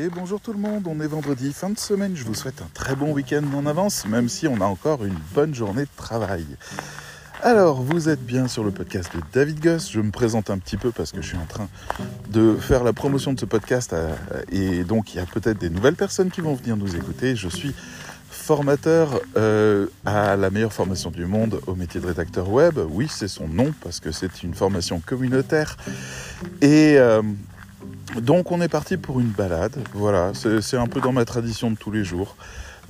[0.00, 2.68] Et bonjour tout le monde, on est vendredi, fin de semaine, je vous souhaite un
[2.72, 6.44] très bon week-end en avance, même si on a encore une bonne journée de travail.
[7.42, 9.90] Alors, vous êtes bien sur le podcast de David Goss.
[9.90, 11.68] Je me présente un petit peu parce que je suis en train
[12.30, 14.14] de faire la promotion de ce podcast euh,
[14.52, 17.34] et donc il y a peut-être des nouvelles personnes qui vont venir nous écouter.
[17.34, 17.74] Je suis
[18.30, 22.78] formateur euh, à la meilleure formation du monde au métier de rédacteur web.
[22.88, 25.76] Oui, c'est son nom parce que c'est une formation communautaire.
[26.60, 27.22] Et euh,
[28.20, 29.76] donc on est parti pour une balade.
[29.94, 32.36] Voilà, c'est un peu dans ma tradition de tous les jours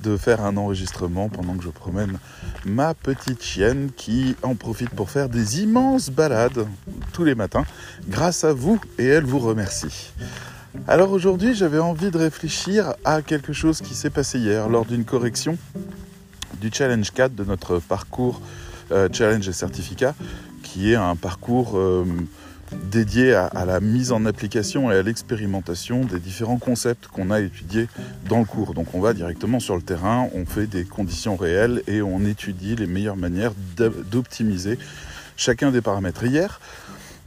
[0.01, 2.19] de faire un enregistrement pendant que je promène
[2.65, 6.65] ma petite chienne qui en profite pour faire des immenses balades
[7.11, 7.65] tous les matins
[8.07, 10.13] grâce à vous et elle vous remercie.
[10.87, 15.03] Alors aujourd'hui j'avais envie de réfléchir à quelque chose qui s'est passé hier lors d'une
[15.03, 15.57] correction
[16.61, 18.39] du Challenge 4 de notre parcours
[18.91, 20.15] euh, Challenge et Certificat
[20.63, 21.77] qui est un parcours...
[21.77, 22.05] Euh,
[22.71, 27.87] dédié à, la mise en application et à l'expérimentation des différents concepts qu'on a étudiés
[28.27, 28.73] dans le cours.
[28.73, 32.75] Donc on va directement sur le terrain, on fait des conditions réelles et on étudie
[32.75, 34.77] les meilleures manières d'optimiser
[35.37, 36.23] chacun des paramètres.
[36.23, 36.59] Hier,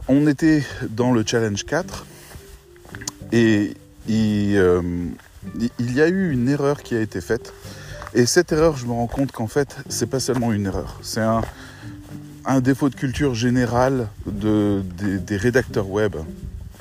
[0.09, 2.07] on était dans le challenge 4
[3.33, 3.75] et,
[4.11, 4.83] euh,
[5.79, 7.53] il y a eu une erreur qui a été faite.
[8.15, 11.21] Et cette erreur, je me rends compte qu'en fait, c'est pas seulement une erreur, c'est
[11.21, 11.41] un,
[12.45, 16.17] un défaut de culture générale de, des, rédacteurs web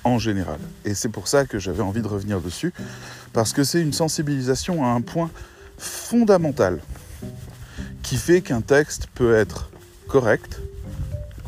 [0.04, 0.60] en général.
[0.86, 2.74] Et c'est pour ça que j'avais envie de revenir dessus,
[3.34, 5.30] parce que c'est une sensibilisation à un point
[5.78, 6.80] fondamental
[8.02, 9.70] qui fait qu'un texte peut être
[10.08, 10.60] correct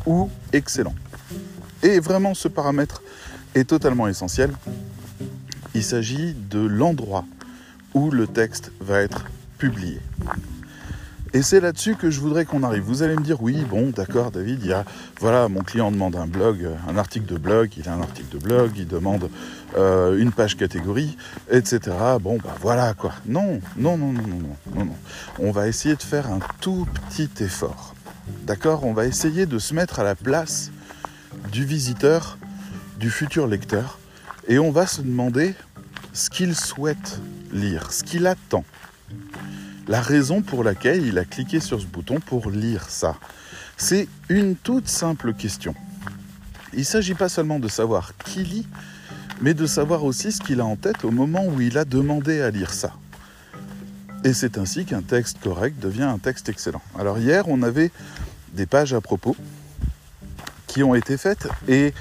[0.06, 0.94] ou excellent.
[1.82, 3.02] Et vraiment, ce paramètre
[3.54, 4.52] est totalement essentiel.
[5.74, 7.24] Il s'agit de l'endroit
[7.94, 9.26] où le texte va être
[9.58, 10.00] publié.
[11.34, 12.84] Et c'est là-dessus que je voudrais qu'on arrive.
[12.84, 14.84] Vous allez me dire, oui, bon, d'accord, David, il y a,
[15.18, 18.38] voilà, mon client demande un blog, euh, un article de blog, il a un article
[18.38, 19.28] de blog, il demande
[19.76, 21.16] euh, une page catégorie,
[21.50, 21.80] etc.
[22.20, 23.14] Bon, bah voilà, quoi.
[23.26, 24.96] Non, non, non, non, non, non, non, non.
[25.40, 27.96] On va essayer de faire un tout petit effort.
[28.44, 28.84] D'accord?
[28.84, 30.70] On va essayer de se mettre à la place
[31.50, 32.38] du visiteur,
[33.00, 33.98] du futur lecteur,
[34.46, 35.56] et on va se demander
[36.12, 37.18] ce qu'il souhaite
[37.52, 38.64] lire, ce qu'il attend
[39.86, 43.16] la raison pour laquelle il a cliqué sur ce bouton pour lire ça.
[43.76, 45.74] C'est une toute simple question.
[46.72, 48.66] Il ne s'agit pas seulement de savoir qui lit,
[49.40, 52.40] mais de savoir aussi ce qu'il a en tête au moment où il a demandé
[52.40, 52.92] à lire ça.
[54.24, 56.82] Et c'est ainsi qu'un texte correct devient un texte excellent.
[56.98, 57.90] Alors hier, on avait
[58.52, 59.36] des pages à propos
[60.66, 61.92] qui ont été faites et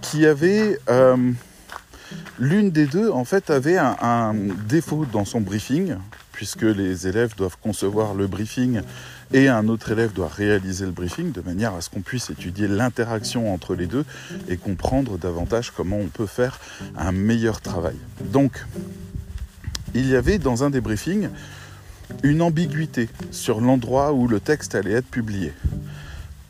[0.00, 0.78] qui avaient...
[0.88, 1.32] Euh,
[2.38, 4.34] l'une des deux, en fait, avait un
[4.66, 5.96] défaut dans son briefing
[6.38, 8.82] puisque les élèves doivent concevoir le briefing
[9.32, 12.68] et un autre élève doit réaliser le briefing de manière à ce qu'on puisse étudier
[12.68, 14.04] l'interaction entre les deux
[14.48, 16.60] et comprendre davantage comment on peut faire
[16.96, 17.96] un meilleur travail.
[18.20, 18.64] Donc,
[19.94, 21.28] il y avait dans un des briefings
[22.22, 25.52] une ambiguïté sur l'endroit où le texte allait être publié.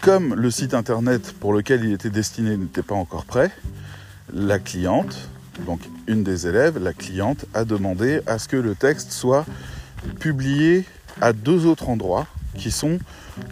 [0.03, 3.51] Comme le site internet pour lequel il était destiné n'était pas encore prêt,
[4.35, 5.31] la cliente,
[5.65, 9.47] donc une des élèves, la cliente, a demandé à ce que le texte soit
[10.21, 10.85] publié
[11.21, 12.27] à deux autres endroits
[12.57, 12.99] qui sont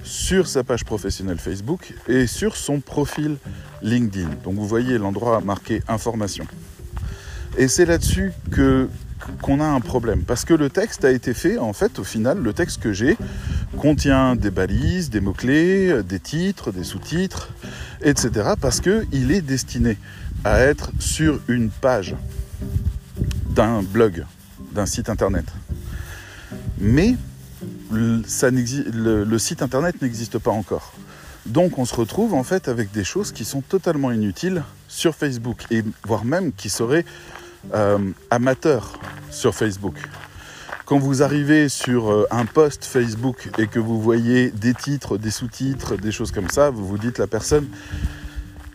[0.03, 3.37] sur sa page professionnelle Facebook et sur son profil
[3.83, 4.29] LinkedIn.
[4.45, 6.47] Donc vous voyez l'endroit marqué information.
[7.57, 8.89] Et c'est là-dessus que
[9.41, 12.39] qu'on a un problème parce que le texte a été fait en fait au final
[12.39, 13.17] le texte que j'ai
[13.79, 17.49] contient des balises, des mots-clés, des titres, des sous-titres,
[18.03, 18.51] etc.
[18.61, 19.97] parce qu'il est destiné
[20.45, 22.15] à être sur une page
[23.51, 24.25] d'un blog,
[24.73, 25.47] d'un site internet
[26.79, 27.17] mais
[27.91, 30.93] le site internet n'existe pas encore.
[31.47, 35.65] Donc on se retrouve en fait avec des choses qui sont totalement inutiles sur Facebook
[35.71, 37.05] et voire même qui seraient
[37.75, 37.99] euh,
[38.31, 38.99] amateurs
[39.31, 39.95] sur Facebook.
[40.85, 45.31] Quand vous arrivez sur euh, un post Facebook et que vous voyez des titres, des
[45.31, 47.67] sous-titres, des choses comme ça, vous vous dites la personne,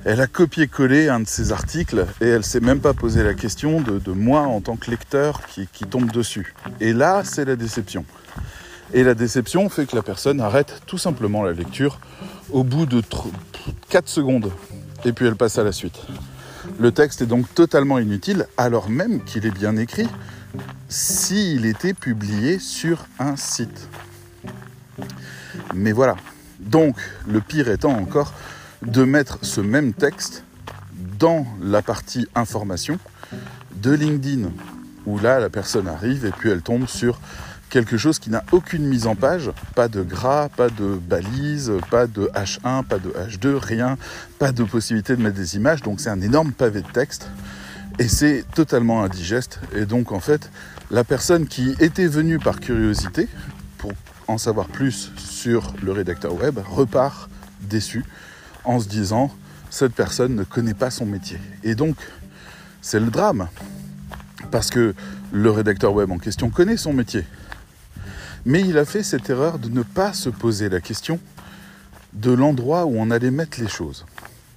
[0.03, 3.81] elle a copié-collé un de ces articles et elle s'est même pas posé la question
[3.81, 6.53] de, moi en tant que lecteur qui, tombe dessus.
[6.80, 8.06] Et là, c'est la déception.
[8.94, 12.00] Et la déception fait que la personne arrête tout simplement la lecture
[12.51, 13.01] au bout de
[13.89, 14.51] 4 secondes.
[15.06, 16.00] Et puis elle passe à la suite.
[16.80, 20.07] Le texte est donc totalement inutile alors même qu'il est bien écrit
[20.89, 23.88] s'il était publié sur un site.
[25.74, 26.15] Mais voilà.
[26.59, 26.95] Donc
[27.27, 28.33] le pire étant encore
[28.81, 30.44] de mettre ce même texte
[31.19, 32.98] dans la partie information
[33.75, 34.50] de LinkedIn,
[35.06, 37.19] où là la personne arrive et puis elle tombe sur
[37.69, 42.06] quelque chose qui n'a aucune mise en page, pas de gras, pas de balise, pas
[42.06, 43.98] de H1, pas de H2, rien,
[44.39, 47.30] pas de possibilité de mettre des images, donc c'est un énorme pavé de texte.
[48.00, 49.60] Et c'est totalement indigeste.
[49.75, 50.50] Et donc en fait,
[50.92, 53.27] la personne qui était venue par curiosité,
[53.77, 53.92] pour
[54.27, 57.30] en savoir plus sur le rédacteur web, repart
[57.62, 58.04] déçu
[58.63, 59.31] en se disant,
[59.69, 61.40] cette personne ne connaît pas son métier.
[61.63, 61.96] Et donc,
[62.81, 63.48] c'est le drame.
[64.52, 64.94] Parce que
[65.31, 67.25] le rédacteur web en question connaît son métier.
[68.46, 71.19] Mais il a fait cette erreur de ne pas se poser la question
[72.13, 74.06] de l'endroit où on allait mettre les choses.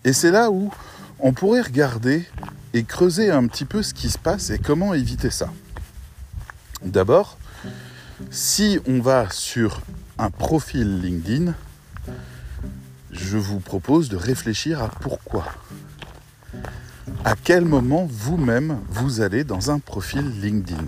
[0.05, 0.73] Et c'est là où
[1.21, 2.27] on pourrait regarder
[2.73, 5.51] et creuser un petit peu ce qui se passe et comment éviter ça.
[6.83, 7.39] D'abord,
[8.31, 9.81] si on va sur
[10.19, 11.55] un profil LinkedIn,
[13.15, 15.47] je vous propose de réfléchir à pourquoi.
[17.25, 20.85] À quel moment vous-même vous allez dans un profil LinkedIn?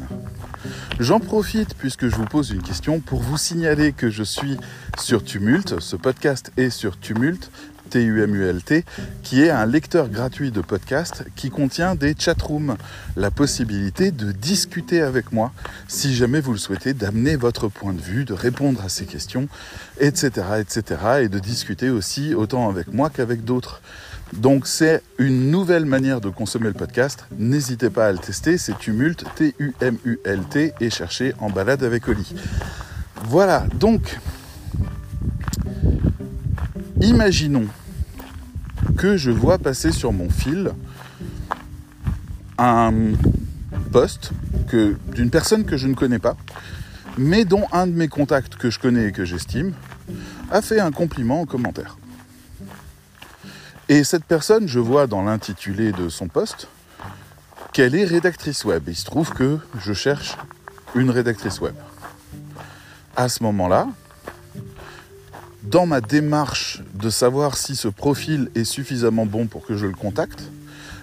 [0.99, 4.57] J'en profite puisque je vous pose une question pour vous signaler que je suis
[4.99, 5.81] sur Tumult.
[5.81, 7.51] Ce podcast est sur Tumult,
[7.91, 8.85] T-U-M-U-L-T,
[9.23, 12.77] qui est un lecteur gratuit de podcast qui contient des chatrooms,
[13.17, 15.53] la possibilité de discuter avec moi
[15.89, 19.49] si jamais vous le souhaitez, d'amener votre point de vue, de répondre à ces questions,
[20.01, 20.31] etc.,
[20.61, 23.81] etc., et de discuter aussi autant avec moi qu'avec d'autres.
[24.33, 27.25] Donc c'est une nouvelle manière de consommer le podcast.
[27.39, 32.35] N'hésitez pas à le tester, c'est Tumult, T-U-M-U-L-T, et cherchez en balade avec Oli.
[33.29, 34.19] Voilà, donc
[37.01, 37.67] Imaginons
[38.97, 40.73] que je vois passer sur mon fil
[42.59, 42.93] un
[43.93, 44.31] poste
[45.15, 46.37] d'une personne que je ne connais pas,
[47.19, 49.75] mais dont un de mes contacts que je connais et que j'estime
[50.51, 51.99] a fait un compliment en commentaire.
[53.89, 56.69] Et cette personne, je vois dans l'intitulé de son poste
[57.73, 58.85] qu'elle est rédactrice web.
[58.89, 60.37] Il se trouve que je cherche
[60.95, 61.75] une rédactrice web.
[63.17, 63.87] À ce moment-là,
[65.71, 69.95] dans ma démarche de savoir si ce profil est suffisamment bon pour que je le
[69.95, 70.51] contacte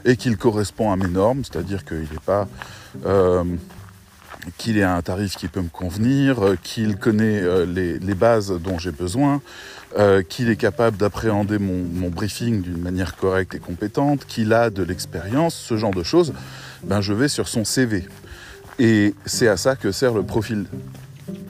[0.06, 2.48] et qu'il correspond à mes normes, c'est-à-dire qu'il n'est pas
[3.06, 3.44] euh,
[4.58, 8.78] qu'il ait un tarif qui peut me convenir, euh, qu'il connaît euh, les, bases dont
[8.78, 9.42] j'ai besoin,
[10.28, 15.54] qu'il est capable d'appréhender mon, briefing d'une manière correcte et compétente, qu'il a de l'expérience,
[15.54, 16.34] ce genre de choses,
[16.84, 18.04] ben je vais sur son CV.
[18.80, 20.66] Et c'est à ça que sert le profil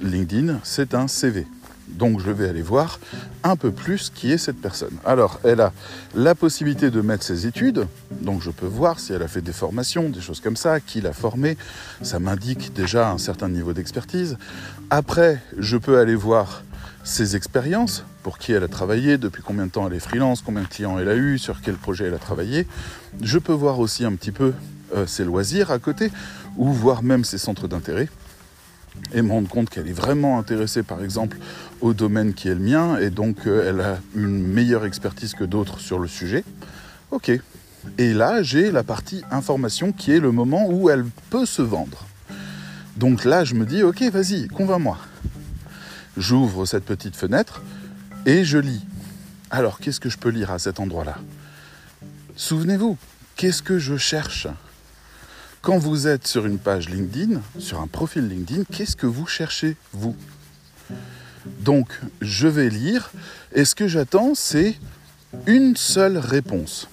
[0.01, 1.48] LinkedIn, c'est un CV.
[1.94, 3.00] Donc je vais aller voir
[3.44, 4.95] un peu plus qui est cette personne.
[5.06, 5.72] Alors elle a
[6.16, 7.88] la possibilité de mettre ses études,
[8.22, 11.01] donc je peux voir si elle a fait des formations, des choses comme ça, qui
[11.01, 11.57] l'a formée,
[12.01, 14.38] ça m'indique déjà un certain niveau d'expertise.
[14.90, 16.63] Après, je peux aller voir
[17.04, 20.63] ses expériences, pour qui elle a travaillé, depuis combien de temps elle est freelance, combien
[20.63, 22.66] de clients elle a eu, sur quel projet elle a travaillé.
[23.22, 24.54] Je peux voir aussi un petit peu
[24.96, 26.12] euh, ses loisirs à côté,
[26.56, 28.07] ou voir même ses centres d'intérêt
[29.13, 31.38] et me rendre compte qu'elle est vraiment intéressée par exemple
[31.83, 35.44] au domaine qui est le mien et donc euh, elle a une meilleure expertise que
[35.44, 36.45] d'autres sur le sujet.
[37.12, 37.30] Ok.
[37.97, 42.06] Et là j'ai la partie information qui est le moment où elle peut se vendre.
[42.95, 44.97] Donc là je me dis ok vas-y, convainc-moi.
[46.15, 47.62] J'ouvre cette petite fenêtre
[48.25, 48.86] et je lis.
[49.51, 51.18] Alors qu'est-ce que je peux lire à cet endroit-là?
[52.38, 52.97] Souvenez-vous,
[53.36, 54.47] qu'est-ce que je cherche?
[55.62, 59.75] Quand vous êtes sur une page LinkedIn, sur un profil LinkedIn, qu'est-ce que vous cherchez,
[59.91, 60.15] vous?
[61.45, 63.12] Donc, je vais lire,
[63.54, 64.80] et ce que j'attends, c'est
[65.45, 66.88] une seule réponse.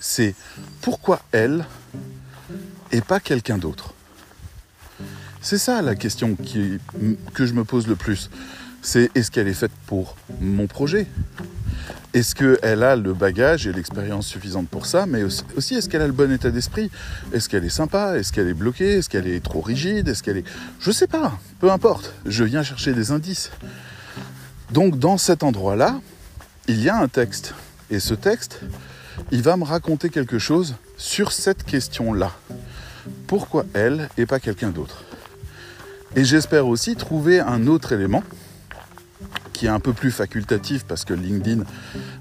[0.00, 0.34] C'est
[0.80, 1.64] pourquoi elle
[2.92, 3.94] et pas quelqu'un d'autre?
[5.40, 8.30] C'est ça la question que je me pose le plus.
[8.80, 11.06] C'est est-ce qu'elle est faite pour mon projet?
[12.14, 16.06] Est-ce qu'elle a le bagage et l'expérience suffisante pour ça Mais aussi, est-ce qu'elle a
[16.06, 16.88] le bon état d'esprit?
[17.32, 18.16] Est-ce qu'elle est sympa?
[18.16, 18.98] Est-ce qu'elle est bloquée?
[18.98, 20.08] Est-ce qu'elle est trop rigide?
[20.08, 20.44] Est-ce qu'elle est...
[20.78, 22.14] Je sais pas, peu importe.
[22.24, 23.50] Je viens chercher des indices.
[24.70, 26.00] Donc dans cet endroit-là,
[26.68, 27.54] il y a un texte.
[27.90, 28.60] Et ce texte,
[29.32, 32.30] il va me raconter quelque chose sur cette question-là.
[33.26, 35.02] Pourquoi elle et pas quelqu'un d'autre?
[36.14, 38.22] Et j'espère aussi trouver un autre élément
[39.68, 41.64] un peu plus facultatif parce que LinkedIn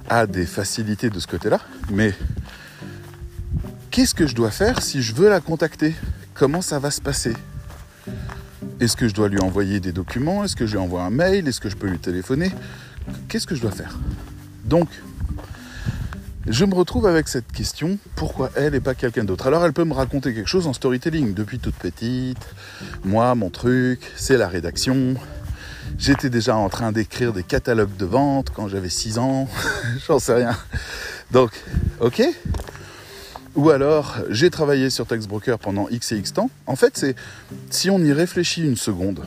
[0.10, 1.60] a des facilités de ce côté-là.
[1.92, 2.14] Mais
[3.92, 5.96] qu'est-ce que je dois faire si je veux la contacter?
[6.34, 7.34] Comment ça va se passer?
[8.80, 10.44] Est-ce que je dois lui envoyer des documents?
[10.44, 11.48] Est-ce que je lui envoie un mail?
[11.48, 12.52] Est-ce que je peux lui téléphoner?
[13.28, 13.98] Qu'est-ce que je dois faire?
[14.66, 14.90] Donc,
[16.48, 19.48] je me retrouve avec cette question, pourquoi elle et pas quelqu'un d'autre?
[19.48, 22.46] Alors elle peut me raconter quelque chose en storytelling, depuis toute petite,
[23.06, 25.16] moi, mon truc, c'est la rédaction,
[25.98, 29.48] J'étais déjà en train d'écrire des catalogues de vente quand j'avais 6 ans,
[30.08, 30.58] j'en sais rien.
[31.32, 31.52] Donc,
[32.00, 32.22] ok
[33.56, 36.50] Ou alors, j'ai travaillé sur Textbroker pendant X et X temps.
[36.66, 37.16] En fait, c'est
[37.70, 39.24] si on y réfléchit une seconde,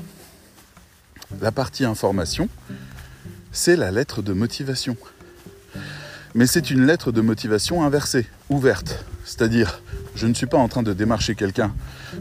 [1.41, 2.49] la partie information,
[3.53, 4.97] c'est la lettre de motivation.
[6.35, 9.05] Mais c'est une lettre de motivation inversée, ouverte.
[9.25, 9.81] C'est-à-dire,
[10.15, 11.75] Je ne suis pas en train de démarcher quelqu'un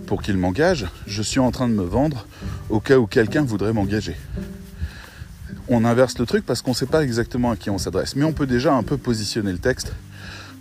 [0.06, 2.28] pour qu'il m'engage, je suis en train de me vendre
[2.70, 4.16] au cas où quelqu'un voudrait m'engager.
[5.68, 8.24] On inverse le truc parce qu'on ne sait pas exactement à qui on s'adresse, mais
[8.24, 9.94] on peut déjà un peu positionner le texte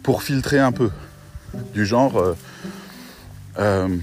[0.02, 0.90] pour filtrer un peu.
[1.72, 2.36] Du genre, euh,
[3.58, 3.96] euh,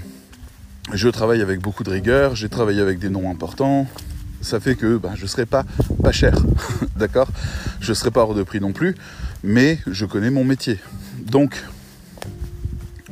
[0.92, 3.86] je travaille avec beaucoup de rigueur, j'ai travaillé avec des noms importants,
[4.40, 5.64] ça fait que ben, je ne serai pas
[6.02, 6.34] pas cher,
[6.96, 7.28] d'accord?
[7.80, 8.94] Je ne serai pas hors de prix non plus,
[9.42, 10.78] mais je connais mon métier.
[11.18, 11.62] Donc,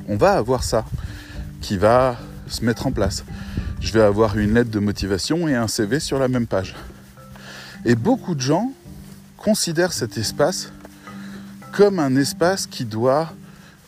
[0.08, 0.84] on va avoir ça
[1.60, 2.18] qui va
[2.48, 3.24] se mettre en place.
[3.80, 6.76] Je vais avoir une lettre de motivation et un CV sur la même page.
[7.84, 8.72] Et beaucoup de gens
[9.36, 10.70] considèrent cet espace
[11.72, 13.32] comme un espace qui doit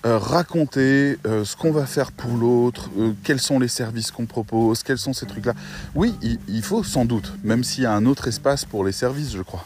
[0.05, 4.27] euh, raconter euh, ce qu'on va faire pour l'autre, euh, quels sont les services qu'on
[4.27, 5.55] propose, quels sont ces trucs-là.
[5.95, 6.15] Oui,
[6.49, 9.43] il, faut sans doute, même s'il y a un autre espace pour les services, je
[9.43, 9.65] crois.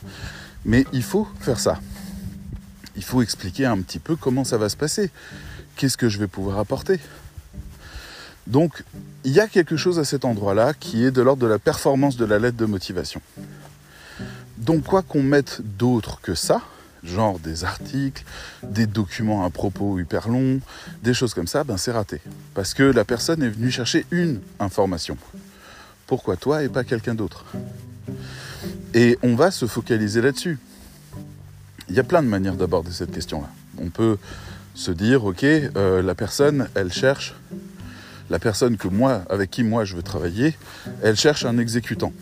[0.64, 1.80] Mais il faut faire ça.
[2.96, 5.10] Il faut expliquer un petit peu comment ça va se passer.
[5.76, 7.00] Qu'est-ce que je vais pouvoir apporter?
[8.46, 8.84] Donc,
[9.24, 12.16] il y a quelque chose à cet endroit-là qui est de l'ordre de la performance
[12.16, 13.20] de la lettre de motivation.
[14.58, 16.62] Donc, quoi qu'on mette d'autre que ça,
[17.02, 18.24] genre des articles,
[18.62, 20.60] des documents à propos hyper longs,
[21.02, 22.20] des choses comme ça, ben c'est raté.
[22.54, 25.16] Parce que la personne est venue chercher une information.
[26.06, 27.44] Pourquoi toi et pas quelqu'un d'autre?
[28.94, 30.58] Et on va se focaliser là-dessus.
[31.88, 33.48] Il y a plein de manières d'aborder cette question-là.
[33.78, 34.18] On peut
[34.74, 37.34] se dire, ok, euh, la personne, elle cherche,
[38.30, 40.56] la personne que moi, avec qui moi je veux travailler,
[41.02, 42.12] elle cherche un exécutant.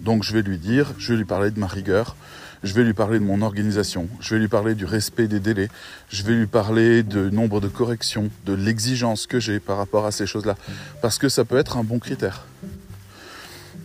[0.00, 2.16] Donc je vais lui dire, je vais lui parler de ma rigueur,
[2.62, 5.68] je vais lui parler de mon organisation, je vais lui parler du respect des délais,
[6.08, 10.12] je vais lui parler de nombre de corrections, de l'exigence que j'ai par rapport à
[10.12, 10.56] ces choses-là,
[11.02, 12.46] parce que ça peut être un bon critère.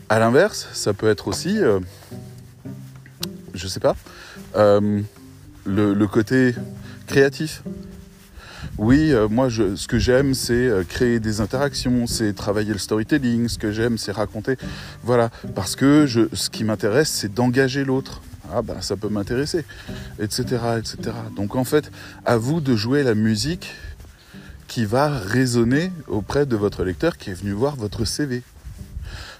[0.10, 1.80] À l'inverse, ça peut être aussi, euh,
[3.54, 3.96] je sais pas,
[4.56, 5.02] euh,
[5.66, 6.54] le, côté
[7.08, 7.64] créatif.
[8.78, 13.48] Oui, euh, moi, ce que j'aime, c'est créer des interactions, c'est travailler le storytelling.
[13.48, 14.58] Ce que j'aime, c'est raconter.
[15.04, 19.66] Voilà, parce que ce qui m'intéresse, c'est d'engager l'autre ah ben ça peut m'intéresser,
[20.20, 20.44] etc.,
[20.78, 21.16] etc.
[21.36, 21.92] Donc en fait,
[22.26, 23.72] à vous de jouer la musique
[24.68, 28.44] qui va résonner auprès de votre lecteur qui est venu voir votre CV.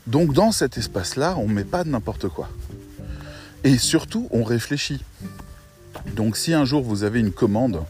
[0.08, 2.50] Donc dans cet espace-là, on ne met pas n'importe quoi.
[3.64, 5.04] Et surtout, on réfléchit.
[6.16, 7.84] Donc si un jour vous avez une commande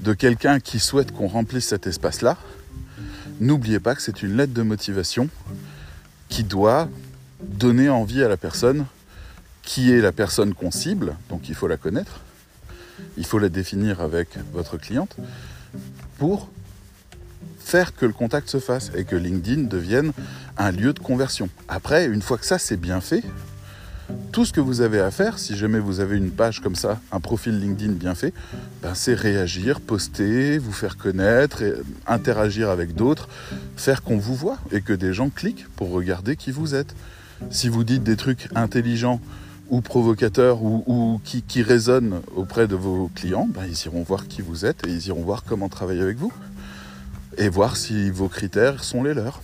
[0.00, 2.36] de quelqu'un qui souhaite qu'on remplisse cet espace-là,
[3.40, 5.28] n'oubliez pas que c'est une lettre de motivation
[6.28, 6.88] qui doit
[7.42, 8.86] donner envie à la personne
[9.62, 12.20] qui est la personne qu'on cible, donc il faut la connaître,
[13.16, 15.16] il faut la définir avec votre cliente
[16.18, 16.48] pour
[17.58, 20.12] faire que le contact se fasse et que LinkedIn devienne
[20.56, 21.48] un lieu de conversion.
[21.68, 23.22] Après, une fois que ça c'est bien fait,
[24.32, 27.00] tout ce que vous avez à faire, si jamais vous avez une page comme ça,
[27.12, 28.32] un profil LinkedIn bien fait,
[28.82, 31.62] ben c'est réagir, poster, vous faire connaître,
[32.06, 33.28] interagir avec d'autres,
[33.76, 36.94] faire qu'on vous voit et que des gens cliquent pour regarder qui vous êtes.
[37.50, 39.20] Si vous dites des trucs intelligents
[39.68, 44.42] ou provocateurs ou, qui, qui, résonnent auprès de vos clients, ben, ils iront voir qui
[44.42, 46.32] vous êtes et ils iront voir comment travailler avec vous
[47.38, 49.40] et voir si vos critères sont les leurs.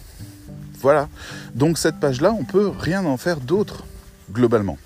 [0.80, 1.08] Voilà.
[1.54, 3.84] Donc cette page-là, on peut rien en faire d'autre
[4.32, 4.78] globalement.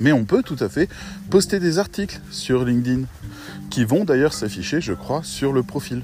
[0.00, 0.88] Mais on peut tout à fait
[1.28, 3.02] poster des articles sur LinkedIn
[3.68, 6.02] qui vont d'ailleurs s'afficher, je crois, sur le profil.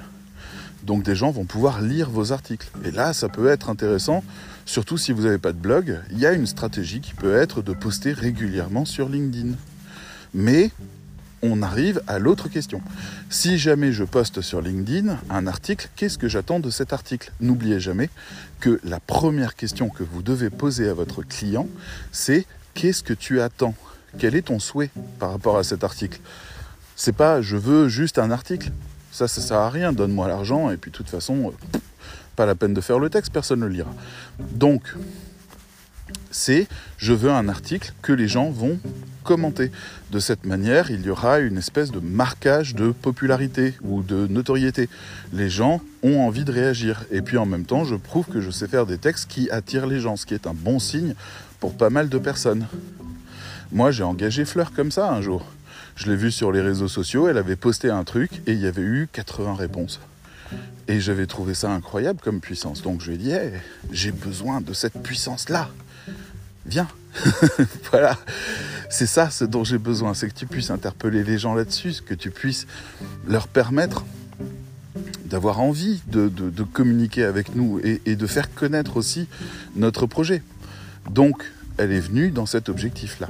[0.85, 2.69] Donc des gens vont pouvoir lire vos articles.
[2.85, 4.23] Et là, ça peut être intéressant,
[4.66, 6.00] surtout si vous n'avez pas de blog.
[6.12, 9.55] Il y a une stratégie qui peut être de poster régulièrement sur LinkedIn.
[10.35, 10.71] Mais
[11.47, 12.81] on arrive à l'autre question.
[13.31, 17.33] Si jamais je poste sur LinkedIn un article, qu'est-ce que j'attends de cet article?
[17.41, 18.11] N'oubliez jamais
[18.61, 21.69] que la première question que vous devez poser à votre client,
[22.12, 23.75] c'est qu'est-ce que tu attends?
[24.19, 26.21] Quel est ton souhait par rapport à cet article?
[26.97, 28.71] C'est pas je veux juste un article.
[29.12, 29.93] Ça, ça sert à rien.
[29.93, 31.53] Donne-moi l'argent et puis de toute façon,
[32.37, 33.95] pas la peine de faire le texte, personne ne le lira.
[34.53, 34.95] Donc,
[36.37, 38.78] c'est je veux un article que les gens vont
[39.25, 39.73] commenter.
[40.12, 44.88] De cette manière, il y aura une espèce de marquage de popularité ou de notoriété.
[45.33, 47.05] Les gens ont envie de réagir.
[47.11, 49.87] Et puis en même temps, je prouve que je sais faire des textes qui attirent
[49.87, 51.14] les gens, ce qui est un bon signe
[51.59, 52.66] pour pas mal de personnes.
[53.73, 55.45] Moi, j'ai engagé Fleur comme ça un jour.
[55.97, 58.66] Je l'ai vue sur les réseaux sociaux, elle avait posté un truc et il y
[58.66, 60.00] avait eu 80 réponses.
[60.87, 62.83] Et j'avais trouvé ça incroyable comme puissance.
[62.83, 63.33] Donc je lui ai dit,
[63.90, 65.71] j'ai besoin de cette puissance-là.
[66.66, 66.88] Viens.
[67.90, 68.18] voilà.
[68.90, 72.14] C'est ça ce dont j'ai besoin, c'est que tu puisses interpeller les gens là-dessus, que
[72.14, 72.66] tu puisses
[73.26, 74.04] leur permettre
[75.25, 76.30] d'avoir envie de,
[76.73, 79.28] communiquer avec nous et, et de faire connaître aussi
[79.75, 80.42] notre projet.
[81.11, 81.42] Donc,
[81.78, 83.28] elle est venue dans cet objectif-là.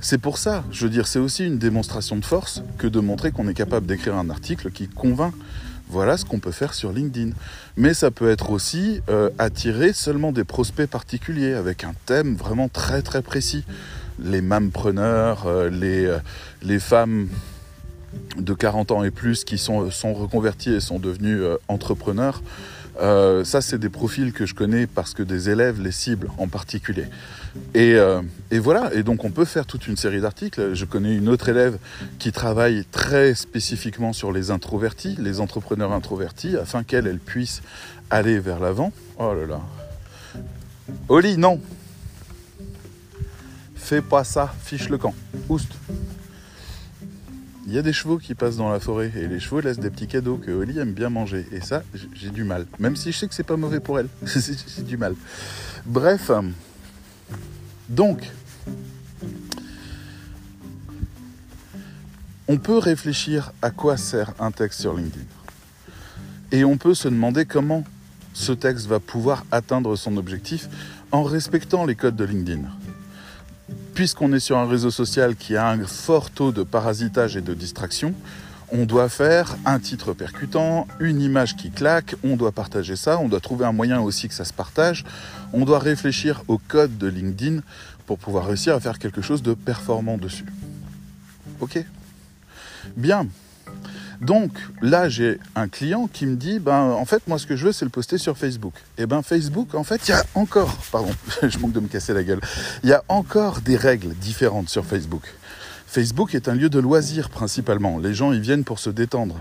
[0.00, 3.30] C'est pour ça, je veux dire, c'est aussi une démonstration de force que de montrer
[3.30, 5.32] qu'on est capable d'écrire un article qui convainc
[5.88, 7.30] Voilà ce qu'on peut faire sur LinkedIn.
[7.76, 12.68] Mais ça peut être aussi euh, attirer seulement des prospects particuliers avec un thème vraiment
[12.68, 13.64] très très précis.
[14.18, 16.18] Les mampreneurs, euh, les, euh,
[16.62, 17.28] les femmes
[18.36, 22.42] de 40 ans et plus qui sont, sont reconvertis et sont devenus euh, entrepreneurs.
[23.00, 26.48] Euh, ça, c'est des profils que je connais parce que des élèves les ciblent en
[26.48, 27.06] particulier.
[27.74, 30.74] Et, euh, et voilà, et donc on peut faire toute une série d'articles.
[30.74, 31.78] Je connais une autre élève
[32.18, 37.62] qui travaille très spécifiquement sur les introvertis, les entrepreneurs introvertis, afin qu'elle, elle puisse
[38.10, 38.92] aller vers l'avant.
[39.18, 39.60] Oh là là.
[41.08, 41.60] Oli, non
[43.74, 45.14] Fais pas ça, fiche le camp.
[45.48, 45.72] Oust
[47.66, 49.90] il y a des chevaux qui passent dans la forêt et les chevaux laissent des
[49.90, 51.46] petits cadeaux que Oli aime bien manger.
[51.52, 51.82] Et ça,
[52.14, 52.66] j'ai du mal.
[52.78, 54.08] Même si je sais que c'est pas mauvais pour elle.
[54.26, 55.14] j'ai du mal.
[55.86, 56.30] Bref.
[57.88, 58.30] Donc,
[62.48, 65.24] on peut réfléchir à quoi sert un texte sur LinkedIn.
[66.52, 67.84] Et on peut se demander comment
[68.34, 70.68] ce texte va pouvoir atteindre son objectif
[71.12, 72.68] en respectant les codes de LinkedIn
[73.94, 77.54] puisqu'on est sur un réseau social qui a un fort taux de parasitage et de
[77.54, 78.14] distraction,
[78.70, 83.28] on doit faire un titre percutant, une image qui claque, on doit partager ça, on
[83.28, 85.04] doit trouver un moyen aussi que ça se partage,
[85.52, 87.60] on doit réfléchir au code de LinkedIn
[88.06, 90.46] pour pouvoir réussir à faire quelque chose de performant dessus.
[91.60, 91.84] Ok?
[92.96, 93.28] Bien.
[94.24, 97.66] Donc là, j'ai un client qui me dit, ben en fait, moi, ce que je
[97.66, 98.72] veux, c'est le poster sur Facebook.
[98.96, 101.10] Et ben Facebook, en fait, il y a encore, pardon,
[101.42, 102.40] je manque de me casser la gueule,
[102.82, 105.22] il y a encore des règles différentes sur Facebook.
[105.86, 107.98] Facebook est un lieu de loisirs principalement.
[107.98, 109.36] Les gens y viennent pour se détendre.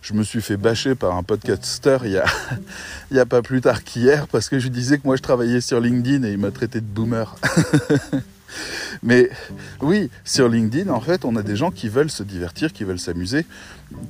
[0.00, 2.24] Je me suis fait bâcher par un podcaster il y a,
[3.20, 6.26] a pas plus tard qu'hier parce que je disais que moi je travaillais sur LinkedIn
[6.26, 7.36] et il m'a traité de boomer.
[9.02, 9.30] Mais
[9.80, 12.98] oui, sur LinkedIn, en fait, on a des gens qui veulent se divertir, qui veulent
[12.98, 13.46] s'amuser,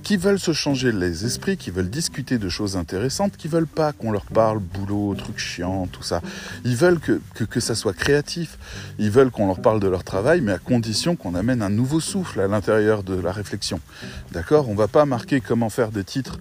[0.02, 3.92] qui veulent se changer les esprits, qui veulent discuter de choses intéressantes, qui veulent pas
[3.92, 6.20] qu'on leur parle boulot, trucs chiants, tout ça.
[6.64, 8.58] Ils veulent que, que, que ça soit créatif.
[8.98, 12.00] Ils veulent qu'on leur parle de leur travail, mais à condition qu'on amène un nouveau
[12.00, 13.80] souffle à l'intérieur de la réflexion.
[14.32, 14.68] D'accord?
[14.68, 16.38] On va pas marquer comment faire des titres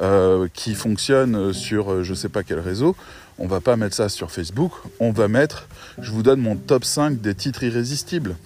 [0.00, 2.96] euh, qui fonctionnent sur euh, je sais pas quel réseau.
[3.38, 4.72] On va pas mettre ça sur Facebook.
[5.00, 5.68] On va mettre,
[6.00, 8.36] je vous donne mon top 5 des titres irrésistibles.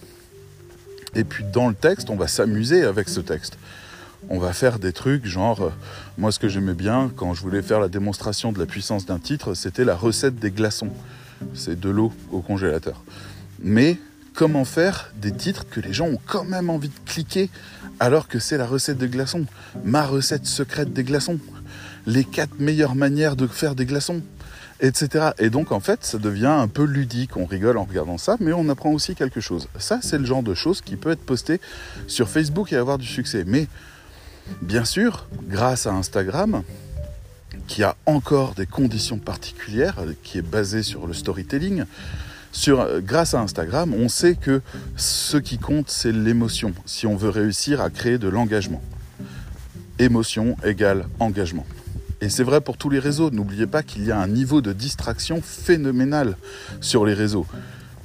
[1.14, 3.56] Et puis dans le texte, on va s'amuser avec ce texte
[4.28, 5.70] on va faire des trucs genre, euh,
[6.18, 9.18] moi ce que j'aimais bien quand je voulais faire la démonstration de la puissance d'un
[9.18, 10.90] titre, c'était la recette des glaçons.
[11.54, 13.02] C'est de l'eau au congélateur.
[13.60, 13.98] Mais
[14.34, 17.50] comment faire des titres que les gens ont quand même envie de cliquer
[18.00, 19.46] alors que c'est la recette des glaçons?
[19.84, 21.38] Ma recette secrète des glaçons.
[22.06, 24.22] Les quatre meilleures manières de faire des glaçons
[24.80, 25.30] etc.
[25.38, 28.52] Et donc en fait, ça devient un peu ludique, on rigole en regardant ça, mais
[28.52, 29.68] on apprend aussi quelque chose.
[29.78, 31.60] Ça, c'est le genre de choses qui peut être posté
[32.06, 33.44] sur Facebook et avoir du succès.
[33.46, 33.68] Mais
[34.62, 36.62] Bien sûr, grâce à Instagram,
[37.66, 41.84] qui a encore des conditions particulières, qui est basé sur le storytelling,
[42.52, 44.62] sur, grâce à Instagram, on sait que
[44.96, 48.82] ce qui compte, c'est l'émotion, si on veut réussir à créer de l'engagement.
[49.98, 51.66] Émotion égale engagement.
[52.20, 53.30] Et c'est vrai pour tous les réseaux.
[53.30, 56.36] N'oubliez pas qu'il y a un niveau de distraction phénoménal
[56.80, 57.46] sur les réseaux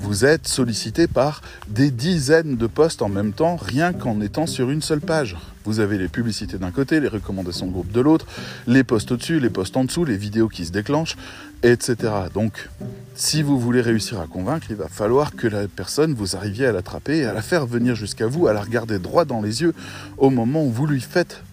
[0.02, 4.72] vous êtes sollicité par des dizaines de postes en même temps, rien qu'en étant sur
[4.72, 5.38] une seule page.
[5.64, 8.26] Vous avez les publicités d'un côté, les recommandations de groupe de l'autre,
[8.66, 11.18] les posts au-dessus, les posts en dessous, les vidéos qui se déclenchent,
[11.62, 11.96] etc.
[12.34, 12.70] Donc,
[13.14, 16.72] si vous voulez réussir à convaincre, il va falloir que la personne, vous arriviez à
[16.72, 19.76] l'attraper à la faire venir jusqu'à vous, à la regarder droit dans les yeux
[20.18, 21.44] au moment où vous lui faites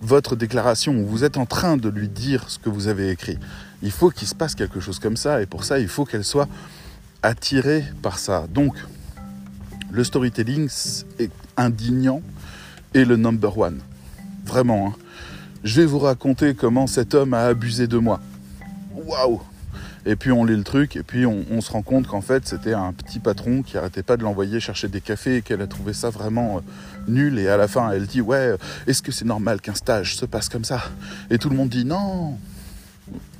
[0.00, 3.38] votre déclaration, où vous êtes en train de lui dire ce que vous avez écrit.
[3.82, 6.24] Il faut qu'il se passe quelque chose comme ça, et pour ça, il faut qu'elle
[6.24, 6.48] soit
[7.22, 8.46] attiré par ça.
[8.52, 8.76] Donc,
[9.90, 10.68] le storytelling
[11.18, 12.20] est indignant
[12.94, 13.80] et le number one.
[14.44, 14.88] Vraiment.
[14.88, 14.92] Hein.
[15.62, 18.20] Je vais vous raconter comment cet homme a abusé de moi.
[18.94, 19.40] Waouh
[20.04, 22.74] Et puis on lit le truc et puis on, se rend compte qu'en fait c'était
[22.74, 25.92] un petit patron qui arrêtait pas de l'envoyer chercher des cafés et qu'elle a trouvé
[25.92, 26.60] ça vraiment
[27.08, 27.38] euh, nul.
[27.38, 28.54] Et à la fin elle dit ouais,
[28.86, 30.82] est-ce que c'est normal qu'un stage se passe comme ça?
[31.30, 32.36] Et tout le monde dit non,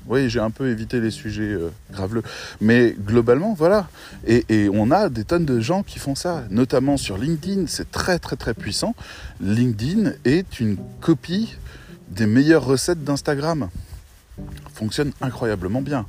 [0.07, 2.23] oui, j'ai un peu évité les sujets euh, graveleux.
[2.61, 3.89] Mais globalement, voilà.
[4.27, 7.65] Et, et, on a des tonnes de gens qui font ça, notamment sur LinkedIn.
[7.69, 8.95] C'est très, très, très puissant.
[9.41, 11.57] LinkedIn est une copie
[12.11, 13.71] des meilleures recettes d'Instagram.
[14.73, 16.07] Fonctionne incroyablement bien.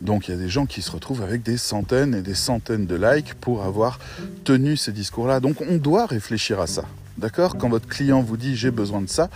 [0.00, 2.86] Donc il y a des gens qui se retrouvent avec des centaines et des centaines
[2.86, 3.98] de likes pour avoir
[4.44, 5.40] tenu ces discours-là.
[5.40, 6.84] Donc on doit réfléchir à ça.
[7.18, 7.56] D'accord?
[7.58, 9.28] Quand votre client vous dit j'ai besoin de ça,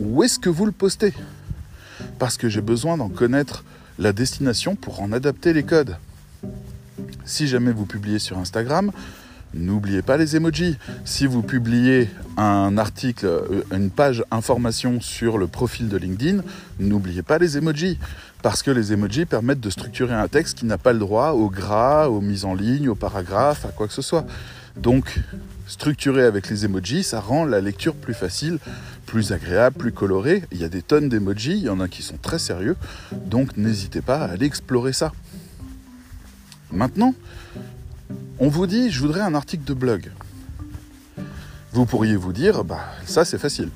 [0.00, 1.12] où est-ce que vous le postez?
[2.18, 3.64] Parce que j'ai besoin d'en connaître
[3.98, 5.96] la destination pour en adapter les codes.
[7.24, 8.90] Si jamais vous publiez sur Instagram,
[9.54, 10.76] N'oubliez pas les emojis.
[11.04, 16.42] Si vous publiez un article, euh, une page information sur le profil de LinkedIn,
[16.78, 17.98] n'oubliez pas les emojis.
[18.42, 21.48] Parce que les emojis permettent de structurer un texte qui n'a pas le droit au
[21.48, 24.26] gras, aux mises en ligne, aux paragraphes, à quoi que ce soit.
[24.76, 25.18] Donc,
[25.66, 28.58] structurer avec les emojis, ça rend la lecture plus facile,
[29.06, 30.44] plus agréable, plus colorée.
[30.52, 32.76] Il y a des tonnes d'emojis, il y en a qui sont très sérieux.
[33.12, 35.12] Donc, n'hésitez pas à aller explorer ça.
[36.70, 37.14] Maintenant,
[38.40, 40.10] on vous dit, je voudrais un article de blog.
[41.72, 43.70] Vous pourriez vous dire, bah ça c'est facile.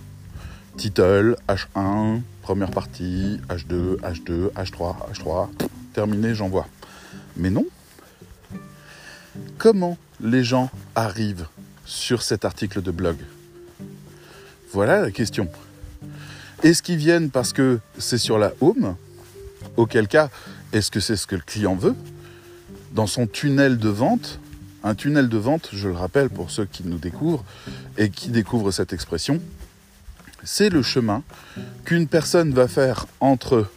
[0.77, 5.49] Title, H1, première partie, H2, H2, H3, H3,
[5.93, 6.67] terminé, j'envoie.
[7.37, 7.67] Mais non.
[9.59, 11.47] Comment les gens arrivent
[11.85, 13.17] sur cet article de blog?
[14.73, 15.49] Voilà la question.
[16.63, 18.97] Est-ce qu'ils viennent parce que c'est sur la home?
[19.77, 20.31] Auquel cas,
[20.73, 21.95] est-ce que c'est ce que le client veut?
[22.93, 24.39] Dans son tunnel de vente,
[24.85, 27.45] un tunnel de vente, je le rappelle pour ceux qui nous découvrent
[27.99, 29.41] et qui découvrent cette expression,
[30.45, 31.23] c'est le chemin
[31.85, 33.69] qu'une personne va faire entre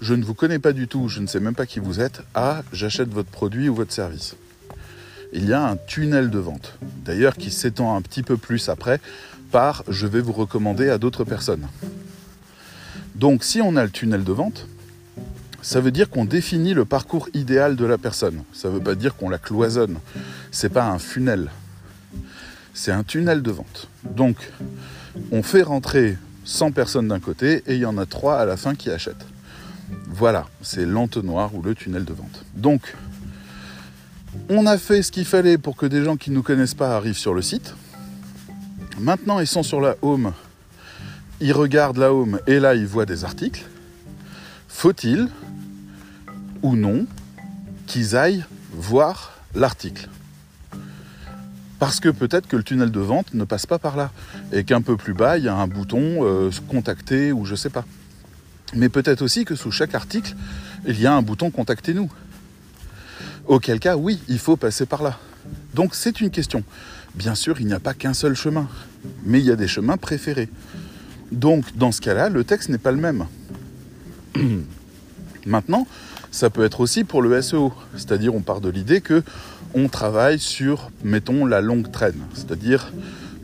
[0.00, 2.22] je ne vous connais pas du tout, je ne sais même pas qui vous êtes,
[2.34, 4.36] à j'achète votre produit ou votre service.
[5.32, 9.00] Il y a un tunnel de vente, d'ailleurs qui s'étend un petit peu plus après
[9.50, 11.66] par je vais vous recommander à d'autres personnes.
[13.14, 14.66] Donc si on a le tunnel de vente,
[15.62, 18.42] ça veut dire qu'on définit le parcours idéal de la personne.
[18.52, 19.96] Ça ne veut pas dire qu'on la cloisonne.
[20.54, 21.50] C'est pas un funnel.
[22.74, 23.88] C'est un tunnel de vente.
[24.04, 24.36] Donc,
[25.32, 28.56] on fait rentrer 100 personnes d'un côté et il y en a 3 à la
[28.56, 29.26] fin qui achètent.
[30.06, 32.44] Voilà, c'est l'entonnoir ou le tunnel de vente.
[32.54, 32.94] Donc,
[34.48, 36.94] on a fait ce qu'il fallait pour que des gens qui ne nous connaissent pas
[36.96, 37.74] arrivent sur le site.
[39.00, 40.32] Maintenant, ils sont sur la home.
[41.40, 43.64] Ils regardent la home et là, ils voient des articles.
[44.68, 45.28] Faut-il
[46.62, 47.06] ou non
[47.88, 50.08] qu'ils aillent voir l'article?
[51.78, 54.10] Parce que peut-être que le tunnel de vente ne passe pas par là
[54.52, 57.70] et qu'un peu plus bas, il y a un bouton euh, contacter ou je sais
[57.70, 57.84] pas.
[58.74, 60.34] Mais peut-être aussi que sous chaque article,
[60.86, 62.10] il y a un bouton contactez-nous.
[63.46, 65.18] Auquel cas, oui, il faut passer par là.
[65.74, 66.64] Donc c'est une question.
[67.14, 68.68] Bien sûr, il n'y a pas qu'un seul chemin,
[69.24, 70.48] mais il y a des chemins préférés.
[71.30, 73.26] Donc dans ce cas-là, le texte n'est pas le même.
[75.46, 75.86] Maintenant,
[76.30, 79.22] ça peut être aussi pour le SEO, c'est-à-dire on part de l'idée que
[79.74, 82.92] on travaille sur, mettons, la longue traîne, c'est-à-dire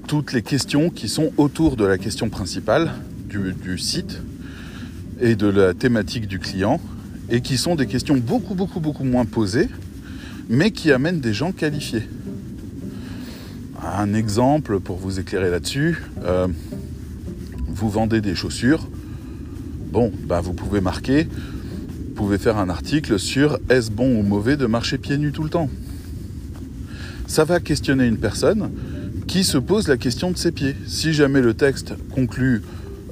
[0.07, 2.93] toutes les questions qui sont autour de la question principale
[3.29, 4.21] du, site
[5.21, 6.81] et de la thématique du client,
[7.29, 9.69] et qui sont des questions beaucoup, beaucoup, beaucoup moins posées,
[10.49, 12.09] mais qui amènent des gens qualifiés.
[13.83, 16.49] Un exemple pour vous éclairer là-dessus, euh,
[17.69, 18.89] vous vendez des chaussures,
[19.93, 21.29] bon, bah vous pouvez marquer
[22.21, 25.49] pouvez faire un article sur est-ce bon ou mauvais de marcher pieds nus tout le
[25.49, 25.71] temps
[27.31, 28.73] Ça va questionner une personne
[29.29, 30.75] qui se pose la question de ses pieds.
[30.89, 32.61] Si jamais le texte conclut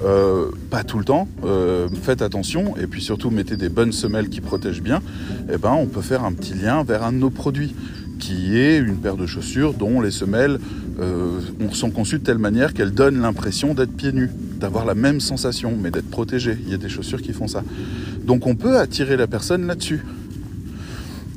[0.03, 4.27] euh, pas tout le temps, euh, faites attention et puis surtout mettez des bonnes semelles
[4.27, 5.01] qui protègent bien,
[5.49, 7.73] eh ben on peut faire un petit lien vers un de nos produits
[8.19, 10.59] qui est une paire de chaussures dont les semelles
[10.99, 11.39] euh,
[11.71, 15.77] sont conçues de telle manière qu'elles donnent l'impression d'être pieds nus, d'avoir la même sensation,
[15.81, 16.57] mais d'être protégé.
[16.65, 17.63] Il y a des chaussures qui font ça.
[18.25, 20.03] Donc on peut attirer la personne là-dessus.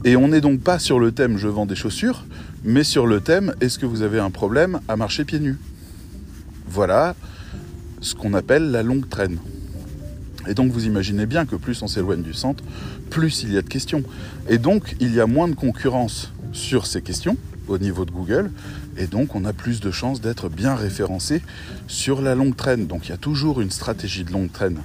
[0.05, 2.25] Et on n'est donc pas sur le thème je vends des chaussures,
[2.65, 5.59] mais sur le thème est-ce que vous avez un problème à marcher pieds nus?
[6.67, 7.15] Voilà
[8.01, 9.39] ce qu'on appelle la longue traîne.
[10.49, 12.65] Et donc vous imaginez bien que plus on s'éloigne du centre,
[13.11, 14.03] plus il y a de questions.
[14.49, 17.37] Et donc il y a moins de concurrence sur ces questions
[17.69, 18.51] au niveau de Google,
[18.97, 21.43] et donc on a plus de chances d'être bien référencé
[21.87, 22.87] sur la longue traîne.
[22.87, 24.79] Donc il y a toujours une stratégie de longue traîne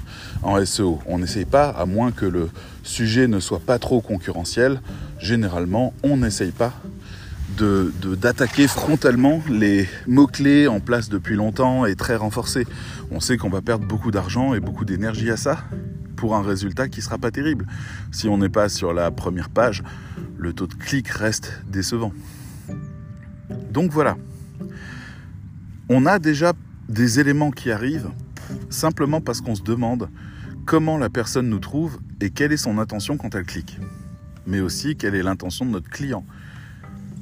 [0.44, 1.00] en SEO.
[1.08, 2.50] On n'essaye pas, à moins que le
[2.84, 4.80] sujet ne soit pas trop concurrentiel,
[5.20, 6.74] généralement on n'essaye pas
[7.58, 12.66] d'attaquer de, frontalement les mots-clés en place depuis longtemps et très renforcés.
[13.12, 15.64] On sait qu'on va perdre beaucoup d'argent et beaucoup d'énergie à ça
[16.16, 17.66] pour un résultat qui ne sera pas terrible.
[18.12, 19.84] Si on n'est pas sur la première page,
[20.38, 22.12] le taux de clic reste décevant.
[23.72, 24.18] Donc voilà,
[25.90, 26.54] on a déjà
[26.90, 28.10] des éléments qui arrivent
[28.70, 30.10] simplement parce qu'on se demande
[30.66, 33.80] comment la personne nous trouve et quelle est son intention quand elle clique.
[34.46, 36.26] Mais aussi quelle est l'intention de notre client.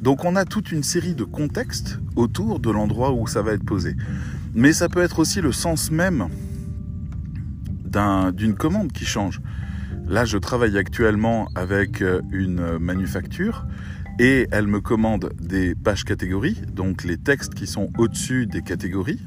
[0.01, 3.65] Donc on a toute une série de contextes autour de l'endroit où ça va être
[3.65, 3.95] posé.
[4.53, 6.27] Mais ça peut être aussi le sens même
[8.33, 9.41] d'une commande qui change.
[10.07, 13.65] Là, je travaille actuellement avec euh, une manufacture
[14.19, 19.19] et elle me commande des pages catégories, donc les textes qui sont au-dessus des catégories,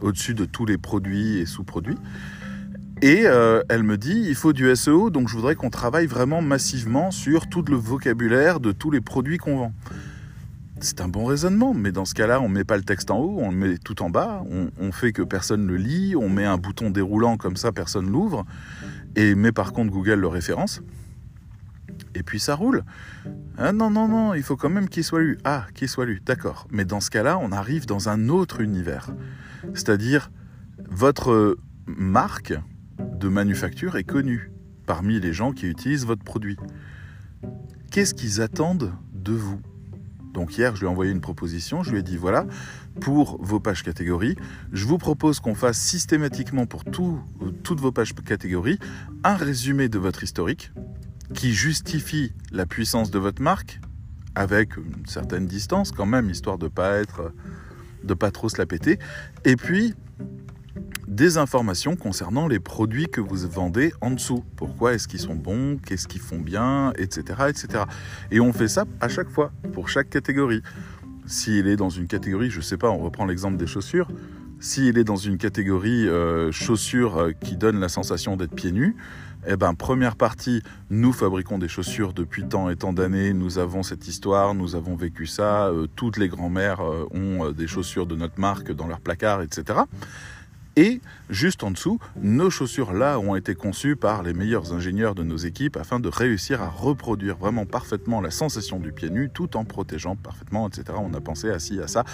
[0.00, 1.98] au-dessus de tous les produits et sous-produits.
[3.00, 6.42] Et euh, elle me dit, il faut du SEO, donc je voudrais qu'on travaille vraiment
[6.42, 9.72] massivement sur tout le vocabulaire de tous les produits qu'on vend.
[10.80, 13.38] c'est un bon raisonnement, mais dans ce cas-là, on met pas le texte en haut,
[13.38, 14.42] on le met tout en bas,
[14.80, 18.44] on, fait que personne le lit, on met un bouton déroulant comme ça, personne l'ouvre,
[19.14, 20.82] et met par contre Google le référence,
[22.16, 22.82] et puis ça roule.
[23.58, 25.38] Ah non, non, non, il faut quand même qu'il soit lu.
[25.44, 26.66] Ah, qu'il soit lu, d'accord.
[26.70, 29.10] Mais dans ce cas-là, on arrive dans un autre univers.
[29.74, 30.30] C'est-à-dire,
[30.88, 31.56] votre
[31.86, 32.54] marque
[32.98, 34.50] de manufacture est connue
[34.86, 36.56] parmi les gens qui utilisent votre produit.
[37.90, 39.60] Qu'est-ce qu'ils attendent de vous?
[40.32, 42.46] Donc hier, je lui ai envoyé une proposition, je lui ai dit voilà,
[43.00, 44.36] pour vos pages catégories,
[44.72, 48.78] je vous propose qu'on fasse systématiquement pour toutes vos pages catégories
[49.24, 50.72] un résumé de votre historique
[51.34, 53.80] qui justifie la puissance de votre marque
[54.34, 57.32] avec une certaine distance quand même, histoire de pas être
[58.04, 58.98] de pas trop se la péter.
[59.44, 59.94] Et puis
[61.06, 64.44] des informations concernant les produits que vous vendez en dessous.
[64.56, 67.84] Pourquoi est-ce qu'ils sont bons, qu'est-ce qu'ils font bien, etc., etc.
[68.30, 70.62] Et on fait ça à chaque fois, pour chaque catégorie.
[71.26, 74.08] S'il est dans une catégorie, je sais pas, on reprend l'exemple des chaussures.
[74.60, 78.96] S'il est dans une catégorie euh, chaussures euh, qui donne la sensation d'être pieds nus,
[79.46, 83.82] eh ben, première partie, nous fabriquons des chaussures depuis tant et tant d'années, nous avons
[83.82, 86.80] cette histoire, nous avons vécu ça, euh, toutes les grands-mères
[87.12, 89.80] ont des chaussures de notre marque dans leur placard, etc.
[90.78, 95.24] Et juste en dessous, nos chaussures là ont été conçues par les meilleurs ingénieurs de
[95.24, 99.56] nos équipes afin de réussir à reproduire vraiment parfaitement la sensation du pied nu tout
[99.56, 100.96] en protégeant parfaitement, etc.
[100.96, 102.04] On a pensé à ci, à ça,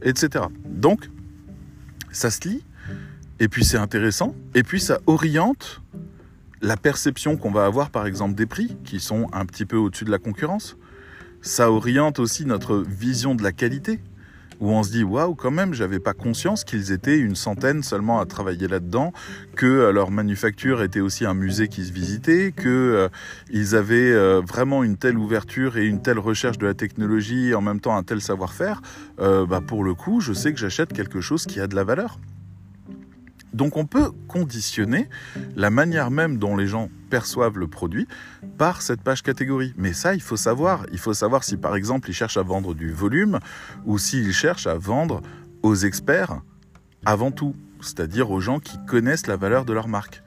[0.00, 0.46] etc.
[0.64, 1.10] Donc,
[2.10, 2.64] ça se lit,
[3.38, 5.82] et puis c'est intéressant, et puis ça oriente
[6.62, 10.06] la perception qu'on va avoir par exemple des prix qui sont un petit peu au-dessus
[10.06, 10.78] de la concurrence.
[11.42, 14.00] Ça oriente aussi notre vision de la qualité
[14.60, 18.20] où on se dit waouh quand même j'avais pas conscience qu'ils étaient une centaine seulement
[18.20, 19.12] à travailler là-dedans
[19.54, 23.08] que euh, leur manufacture était aussi un musée qui se visitait que euh,
[23.50, 27.54] ils avaient euh, vraiment une telle ouverture et une telle recherche de la technologie et
[27.54, 28.82] en même temps un tel savoir-faire.
[29.18, 32.18] Bah pour le coup je sais que j'achète quelque chose qui a de la valeur
[33.56, 35.08] donc on peut conditionner
[35.56, 38.06] la manière même dont les gens perçoivent le produit
[38.58, 39.72] par cette page catégorie.
[39.78, 40.84] Mais ça, il faut savoir.
[40.92, 43.38] Il faut savoir si par exemple ils cherchent à vendre du volume
[43.86, 45.22] ou s'ils cherchent à vendre
[45.62, 46.40] aux experts
[47.06, 50.22] avant tout, c'est-à-dire aux gens qui connaissent la valeur de leur marque.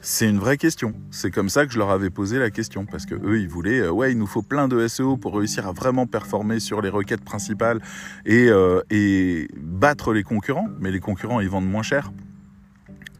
[0.00, 0.94] C'est une vraie question.
[1.12, 3.80] C'est comme ça que je leur avais posé la question parce que eux ils voulaient
[3.80, 6.90] euh, ouais il nous faut plein de SEO pour réussir à vraiment performer sur les
[6.90, 7.80] requêtes principales
[8.26, 10.68] et, euh, et battre les concurrents.
[10.80, 12.10] Mais les concurrents ils vendent moins cher.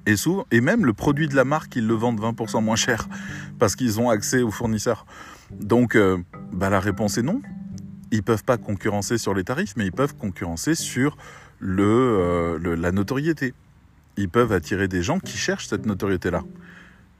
[0.06, 3.08] Et, souvent, et même le produit de la marque, ils le vendent 20% moins cher
[3.58, 5.06] parce qu'ils ont accès aux fournisseurs.
[5.50, 6.18] Donc euh,
[6.52, 7.40] bah, la réponse est non.
[8.10, 11.16] Ils peuvent pas concurrencer sur les tarifs, mais ils peuvent concurrencer sur
[11.58, 13.54] le, euh, la notoriété.
[14.16, 16.42] Ils peuvent attirer des gens qui cherchent cette notoriété-là.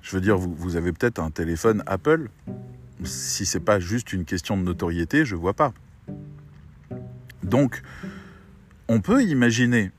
[0.03, 2.29] Je veux dire, vous, vous avez peut-être un téléphone Apple.
[3.03, 5.73] Si c'est pas juste une question de notoriété, je vois pas.
[7.43, 7.83] Donc,
[8.89, 9.91] on peut imaginer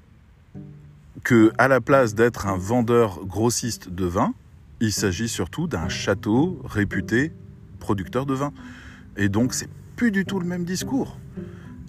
[1.25, 4.35] que à la place d'être un vendeur grossiste de vin,
[4.79, 7.33] il s'agit surtout d'un château réputé
[7.79, 8.53] producteur de vin.
[9.17, 11.17] Et donc c'est plus du tout le même discours.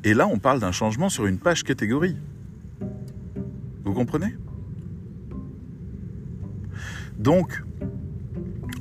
[0.05, 2.17] Et là, on parle d'un changement sur une page catégorie.
[3.85, 4.35] Vous comprenez?
[7.19, 7.63] Donc,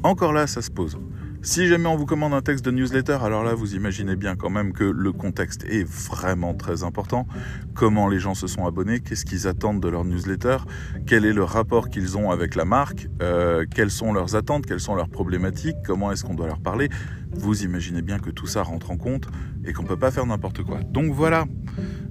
[0.03, 0.97] encore là, ça se pose.
[1.45, 4.49] Si jamais on vous commande un texte de newsletter, alors là, vous imaginez bien quand
[4.49, 7.27] même que le contexte est vraiment très important.
[7.75, 10.57] Comment les gens se sont abonnés, qu'est-ce qu'ils attendent de leur newsletter,
[11.05, 14.79] quel est le rapport qu'ils ont avec la marque, euh, quelles sont leurs attentes, quelles
[14.79, 16.89] sont leurs problématiques, comment est-ce qu'on doit leur parler.
[17.31, 19.27] Vous imaginez bien que tout ça rentre en compte
[19.65, 20.79] et qu'on ne peut pas faire n'importe quoi.
[20.81, 21.45] Donc voilà,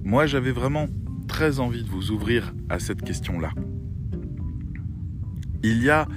[0.05, 0.87] moi j'avais vraiment
[1.27, 3.49] très envie de vous ouvrir à cette question-là.
[5.61, 6.07] Il y a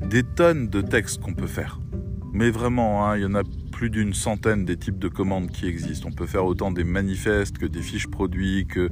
[0.00, 1.78] des tonnes de textes qu'on peut faire.
[2.32, 3.42] Mais vraiment, hein, il y en a
[3.72, 6.08] plus d'une centaine des types de commandes qui existent.
[6.08, 8.88] On peut faire autant des manifestes que des fiches produits, que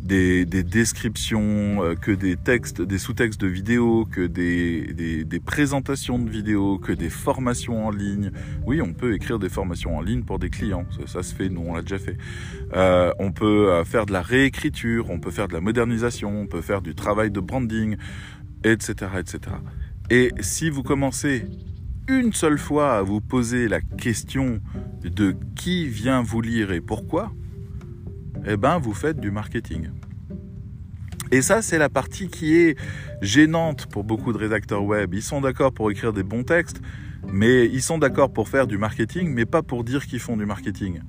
[0.00, 6.78] des, descriptions, euh, que des textes, des sous-textes de vidéos, que des, présentations de vidéos,
[6.78, 8.30] que des formations en ligne.
[8.66, 10.86] Oui, on peut écrire des formations en ligne pour des clients.
[11.06, 12.16] Ça, se fait, nous on l'a déjà fait.
[12.74, 16.46] Euh, on peut euh, faire de la réécriture, on peut faire de la modernisation, on
[16.46, 17.96] peut faire du travail de branding,
[18.64, 19.56] etc., etc.
[20.08, 21.44] Et si vous commencez
[22.10, 24.60] une seule fois à vous poser la question
[25.02, 27.32] de qui vient vous lire et pourquoi,
[28.44, 29.90] eh ben vous faites du marketing.
[31.30, 32.76] Et ça, c'est la partie qui est
[33.22, 35.14] gênante pour beaucoup de rédacteurs web.
[35.14, 36.82] Ils sont d'accord pour écrire des bons textes,
[37.32, 40.46] mais ils sont d'accord pour faire du marketing, mais pas pour dire qu'ils font du
[40.46, 41.00] marketing.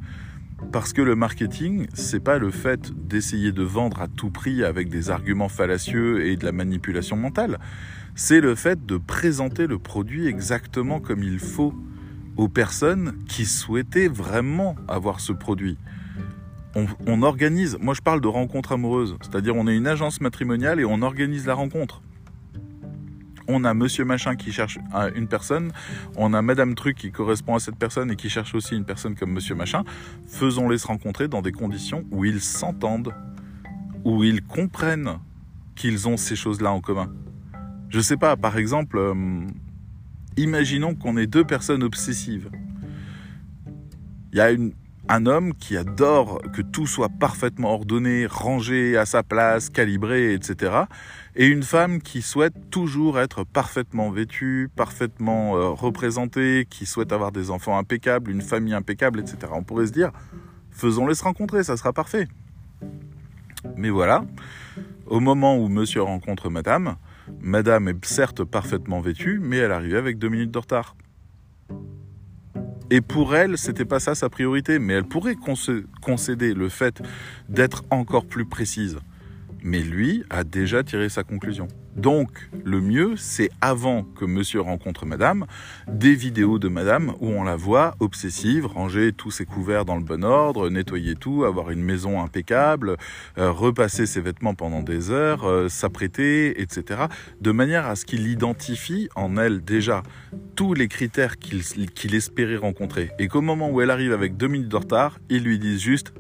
[0.72, 4.90] Parce que le marketing, c'est pas le fait d'essayer de vendre à tout prix avec
[4.90, 7.58] des arguments fallacieux et de la manipulation mentale
[8.16, 11.74] c'est le fait de présenter le produit exactement comme il faut
[12.38, 15.78] aux personnes qui souhaitaient vraiment avoir ce produit.
[16.76, 20.86] on, organise, moi je parle de rencontre amoureuse, c'est-à-dire on est une agence matrimoniale et
[20.86, 22.02] on organise la rencontre.
[23.48, 24.80] On a monsieur machin qui cherche
[25.16, 25.74] une personne,
[26.16, 29.16] on a madame truc qui correspond à cette personne et qui cherche aussi une personne
[29.16, 29.84] comme monsieur machin.
[30.28, 33.14] Faisons-les se rencontrer dans des conditions où ils s'entendent,
[34.06, 35.18] où ils comprennent
[35.76, 37.12] qu'ils ont ces choses-là en commun.
[37.92, 39.14] Je sais pas, par exemple, euh,
[40.38, 42.50] imaginons qu'on ait deux personnes obsessives.
[44.32, 44.50] Il y a
[45.10, 50.84] un homme qui adore que tout soit parfaitement ordonné, rangé à sa place, calibré, etc.
[51.36, 57.34] Et une femme qui souhaite toujours être parfaitement vêtue, parfaitement euh, représentée, qui souhaite avoir
[57.34, 59.52] des enfants impeccables, une famille impeccable, etc.
[59.54, 60.12] On pourrait se dire,
[60.72, 62.30] faisons-les se rencontrer, ça sera parfait.
[63.76, 64.24] Mais voilà,
[65.08, 66.96] au moment où monsieur rencontre madame,
[67.40, 70.96] madame est certes parfaitement vêtue, mais elle arrive avec deux minutes de retard.
[72.90, 75.38] Et pour elle, c'était pas ça sa priorité, mais elle pourrait
[76.02, 77.02] concéder le fait
[77.48, 79.00] d'être encore plus précise.
[79.62, 81.68] Mais lui a déjà tiré sa conclusion.
[81.96, 85.46] Donc, le mieux, c'est avant que monsieur rencontre madame,
[85.88, 90.04] des vidéos de madame où on la voit obsessive, ranger tous ses couverts dans le
[90.04, 92.96] bon ordre, nettoyer tout, avoir une maison impeccable,
[93.38, 97.02] euh, repasser ses vêtements pendant des heures, euh, s'apprêter, etc.
[97.42, 100.02] De manière à ce qu'il identifie en elle déjà
[100.56, 103.12] tous les critères qu'il espérait rencontrer.
[103.20, 106.14] Et qu'au moment où elle arrive avec deux minutes de retard, il lui dise juste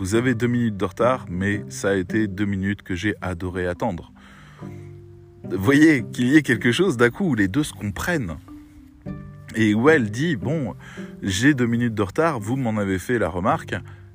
[0.00, 3.68] vous avez deux minutes de retard, mais ça a été deux minutes que j'ai adoré
[3.68, 4.12] attendre
[5.56, 8.36] voyez qu'il y ait quelque chose d'un coup où les deux se comprennent.
[9.56, 10.76] Et où elle dit, bon,
[11.22, 13.74] j'ai deux minutes de retard, vous m'en avez fait la remarque,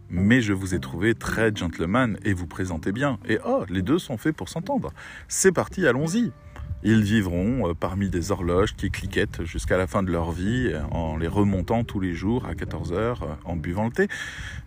[0.09, 3.19] mais je vous ai trouvé très gentleman et vous présentez bien.
[3.27, 4.93] Et oh, les deux sont faits pour s'entendre.
[5.27, 6.31] C'est parti, allons-y.
[6.87, 11.17] Ils vivront euh, parmi des horloges qui cliquettent jusqu'à la fin de leur vie en
[11.17, 14.07] les remontant tous les jours à 14 heures euh, en buvant le thé.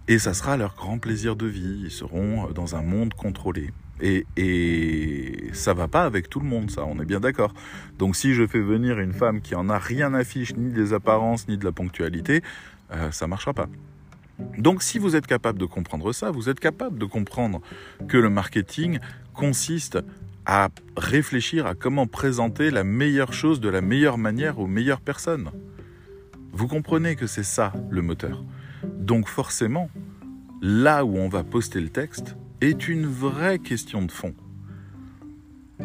[0.08, 1.82] Et ça sera leur grand plaisir de vie.
[1.84, 3.70] Ils seront dans un monde contrôlé.
[4.00, 7.54] Et, et ça va pas avec tout le monde, ça, on est bien d'accord.
[7.98, 10.92] Donc si je fais venir une femme qui en a rien à fiche, ni des
[10.92, 12.42] apparences, ni de la ponctualité,
[12.92, 13.68] euh, ça marchera pas.
[14.56, 17.60] Donc si vous êtes capable de comprendre ça, vous êtes capable de comprendre
[18.08, 18.98] que le marketing
[19.34, 19.98] consiste
[20.48, 25.50] à réfléchir à comment présenter la meilleure chose de la meilleure manière aux meilleures personnes.
[26.52, 28.42] Vous comprenez que c'est ça le moteur.
[28.82, 29.90] Donc forcément,
[30.62, 34.34] là où on va poster le texte, est une vraie question de fond.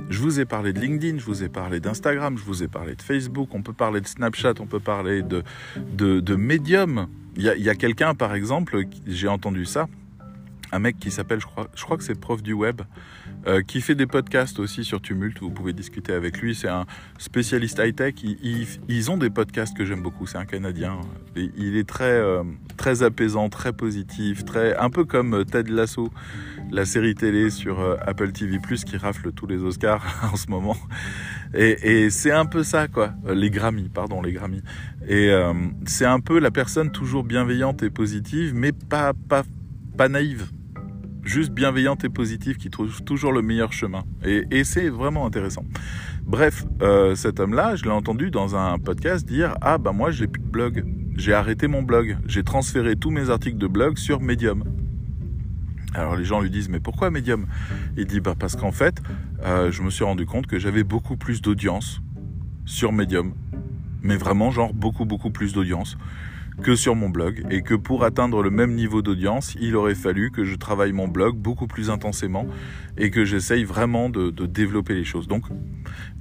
[0.10, 2.95] Je vous ai parlé de LinkedIn, je vous ai parlé d'Instagram, je vous ai parlé
[2.95, 5.43] de Facebook, on peut parler de Snapchat, on peut parler de,
[5.76, 7.08] de, Medium.
[7.36, 9.89] Il y a, quelqu'un, par exemple, j'ai entendu ça,
[10.74, 12.82] un mec qui s'appelle, je crois, je crois que c'est prof du web,
[13.46, 15.40] euh, qui fait des podcasts aussi sur Tumult.
[15.40, 16.56] Vous pouvez discuter avec lui.
[16.56, 16.86] C'est un
[17.20, 18.16] spécialiste high-tech.
[18.24, 20.26] Ils, ont des podcasts que j'aime beaucoup.
[20.26, 21.00] C'est un Canadien.
[21.36, 22.44] il est très, euh,
[22.76, 26.10] très apaisant, très positif, très, un peu comme Ted Lasso,
[26.72, 30.78] la série télé sur euh, Apple TV+, qui rafle tous les Oscars en ce moment.
[31.54, 33.14] Et, c'est un peu ça, quoi.
[33.32, 34.64] Les Grammy, pardon, les Grammy.
[35.08, 35.32] Et
[35.86, 39.44] c'est un peu la personne toujours bienveillante et positive, mais pas, pas,
[39.96, 40.48] pas naïve
[41.24, 44.04] juste bienveillante et positive qui trouve toujours le meilleur chemin.
[44.24, 45.64] Et, c'est vraiment intéressant.
[46.24, 50.28] Bref, euh, cet homme-là, je l'ai entendu dans un podcast dire Ah, bah moi, j'ai
[50.28, 50.86] plus de blog.
[51.16, 52.18] J'ai arrêté mon blog.
[52.26, 54.64] J'ai transféré tous mes articles de blog sur Medium.
[55.96, 57.46] Alors les gens lui disent mais pourquoi Medium?
[57.98, 59.00] Il dit bah parce qu'en fait
[59.44, 62.02] euh, je me suis rendu compte que j'avais beaucoup plus d'audience
[62.66, 63.36] sur Medium,
[64.02, 65.96] mais vraiment genre beaucoup beaucoup plus d'audience
[66.62, 70.32] que sur mon blog et que pour atteindre le même niveau d'audience, il aurait fallu
[70.32, 72.46] que je travaille mon blog beaucoup plus intensément
[72.98, 75.28] et que j'essaye vraiment de, développer les choses.
[75.28, 75.46] Donc,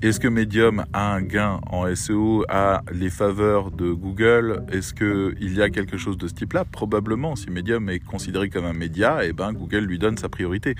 [0.00, 4.64] est-ce que Medium a un gain en SEO, a les faveurs de Google?
[4.70, 6.64] Est-ce qu'il y a quelque chose de ce type-là?
[6.64, 7.36] Probablement.
[7.36, 10.74] Si Medium est considéré comme un média, et eh ben Google lui donne sa priorité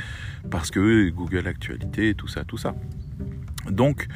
[0.51, 2.75] parce que Google Actualité, tout ça, tout ça.
[3.71, 4.09] Donc,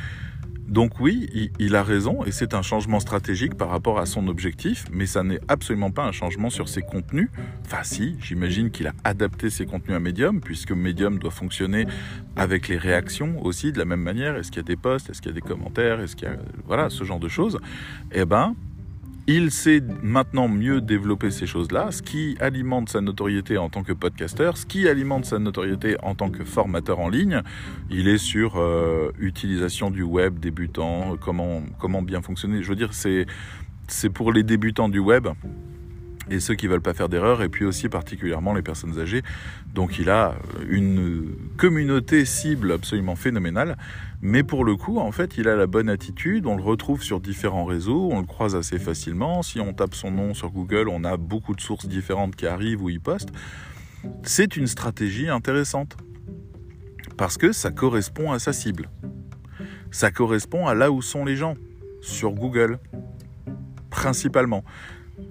[0.66, 4.84] donc oui, il, a raison et c'est un changement stratégique par rapport à son objectif,
[4.90, 7.28] mais ça n'est absolument pas un changement sur ses contenus.
[7.64, 11.86] Enfin si, j'imagine qu'il a adapté ses contenus à Medium, puisque Medium doit fonctionner
[12.34, 14.36] avec les réactions aussi de la même manière.
[14.36, 16.30] Est-ce qu'il y a des posts, est-ce qu'il y a des commentaires, est-ce qu'il y
[16.30, 16.36] a
[16.66, 17.58] voilà ce genre de choses?
[18.10, 18.56] Eh ben,
[19.28, 23.92] il sait maintenant mieux développer ces choses-là, ce qui alimente sa notoriété en tant que
[23.92, 27.42] podcasteur, ce qui alimente sa notoriété en tant que formateur en ligne.
[27.90, 32.62] Il est sur euh, utilisation du web débutant, comment, comment bien fonctionner.
[32.62, 33.26] Je veux dire, c'est,
[33.88, 35.26] c'est pour les débutants du web.
[36.30, 39.22] Et ceux qui veulent pas faire d'erreur, et puis aussi particulièrement les personnes âgées.
[39.74, 40.34] Donc il a
[40.68, 43.76] une communauté cible absolument phénoménale,
[44.22, 47.20] mais pour le coup, en fait, il a la bonne attitude, on le retrouve sur
[47.20, 51.04] différents réseaux, on le croise assez facilement, si on tape son nom sur Google, on
[51.04, 53.28] a beaucoup de sources différentes qui arrivent où il poste.
[54.22, 55.96] C'est une stratégie intéressante,
[57.16, 58.90] parce que ça correspond à sa cible.
[59.90, 61.54] Ça correspond à là où sont les gens,
[62.00, 62.78] sur Google,
[63.90, 64.64] principalement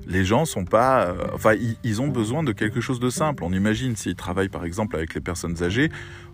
[0.07, 3.43] les gens sont pas, euh, enfin, ils, ont besoin de quelque chose de simple.
[3.43, 5.89] On imagine s'ils travaillent par exemple avec les personnes âgées,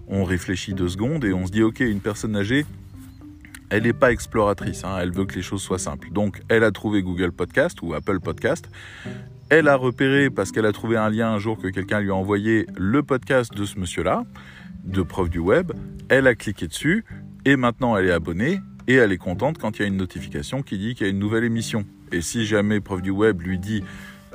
[0.08, 2.66] on réfléchit deux secondes et on se dit ok, une personne âgée,
[3.70, 6.10] elle n'est pas exploratrice, hein, elle veut que les choses soient simples.
[6.12, 8.70] Donc, elle a trouvé Google Podcast ou Apple Podcast.
[9.50, 12.16] Elle a repéré, parce qu'elle a trouvé un lien un jour que quelqu'un lui a
[12.16, 14.24] envoyé, le podcast de ce monsieur-là,
[14.84, 15.72] de Prof du Web.
[16.10, 17.06] Elle a cliqué dessus
[17.46, 20.62] et maintenant elle est abonnée et elle est contente quand il y a une notification
[20.62, 21.86] qui dit qu'il y a une nouvelle émission.
[22.12, 23.84] Et si jamais Prof du Web lui dit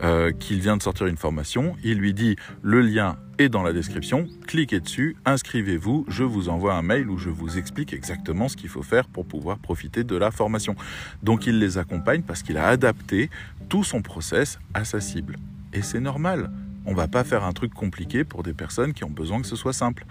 [0.02, 3.72] euh, qu'il vient de sortir une formation, il lui dit le lien est dans la
[3.72, 8.56] description, cliquez dessus, inscrivez-vous, je vous envoie un mail où je vous explique exactement ce
[8.56, 10.74] qu'il faut faire pour pouvoir profiter de la formation.
[11.22, 13.30] Donc il les accompagne parce qu'il a adapté
[13.68, 15.36] tout son process à sa cible.
[15.72, 16.50] Et c'est normal.
[16.86, 19.56] On va pas faire un truc compliqué pour des personnes qui ont besoin que ce
[19.56, 20.06] soit simple.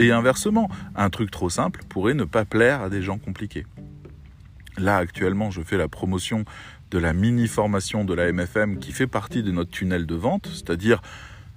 [0.00, 3.66] Et inversement, un truc trop simple pourrait ne pas plaire à des gens compliqués.
[4.78, 6.44] Là, actuellement, je fais la promotion
[6.90, 11.00] de la mini-formation de la MFM qui fait partie de notre tunnel de vente, c'est-à-dire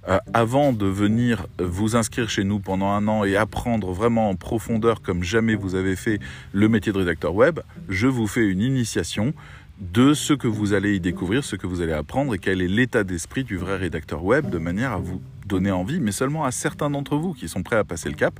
[0.08, 4.36] euh, avant de venir vous inscrire chez nous pendant un an et apprendre vraiment en
[4.36, 6.20] profondeur comme jamais vous avez fait
[6.52, 9.34] le métier de rédacteur web, je vous fais une initiation
[9.80, 12.68] de ce que vous allez y découvrir, ce que vous allez apprendre et quel est
[12.68, 16.50] l'état d'esprit du vrai rédacteur web de manière à vous donner envie, mais seulement à
[16.50, 18.38] certains d'entre vous qui sont prêts à passer le cap,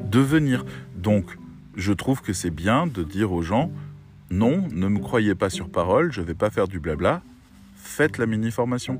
[0.00, 0.64] de venir.
[0.96, 1.26] Donc,
[1.76, 3.70] je trouve que c'est bien de dire aux gens,
[4.30, 7.22] non, ne me croyez pas sur parole, je ne vais pas faire du blabla,
[7.76, 8.98] faites la mini-formation.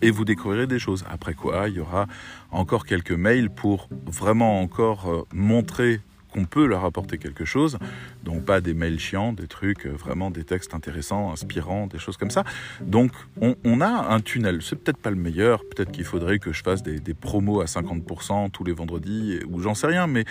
[0.00, 1.04] Et vous découvrirez des choses.
[1.08, 2.06] Après quoi, il y aura
[2.50, 6.00] encore quelques mails pour vraiment encore euh, montrer
[6.32, 7.78] qu'on peut leur apporter quelque chose.
[8.24, 12.16] Donc pas des mails chiants, des trucs, euh, vraiment des textes intéressants, inspirants, des choses
[12.16, 12.44] comme ça.
[12.80, 14.60] Donc on, a un tunnel.
[14.62, 15.60] C'est peut-être pas le meilleur.
[15.60, 19.74] Peut-être qu'il faudrait que je fasse des, promos à 50% tous les vendredis, ou j'en
[19.74, 20.06] sais rien.
[20.06, 20.24] Mais,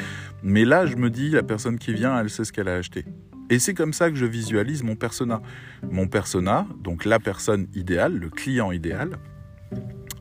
[0.43, 3.05] mais là, je me dis, la personne qui vient, elle sait ce qu'elle a acheté.
[3.51, 5.41] Et c'est comme ça que je visualise mon persona.
[5.83, 9.17] Mon persona, donc la personne idéale, le client idéal,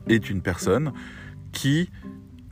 [0.09, 0.91] est une personne
[1.53, 1.89] qui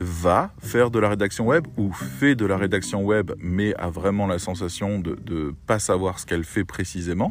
[0.00, 4.26] va faire de la rédaction web ou fait de la rédaction web mais a vraiment
[4.26, 7.30] la sensation de ne pas savoir ce qu'elle fait précisément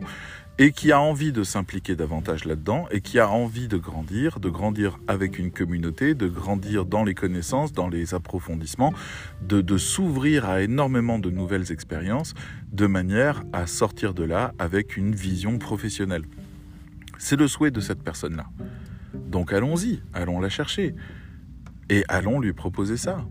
[0.62, 4.49] et qui a envie de s'impliquer davantage là-dedans et qui a envie de grandir, de
[4.49, 8.93] grandir avec une communauté, de grandir dans les connaissances, dans les approfondissements,
[9.41, 12.34] de, s'ouvrir à énormément de nouvelles expériences
[12.74, 16.26] de manière à sortir de là avec une vision professionnelle.
[17.18, 18.45] C'est le souhait de cette personne-là.
[19.14, 20.93] Donc allons-y, allons la chercher
[21.89, 23.26] et allons lui proposer ça.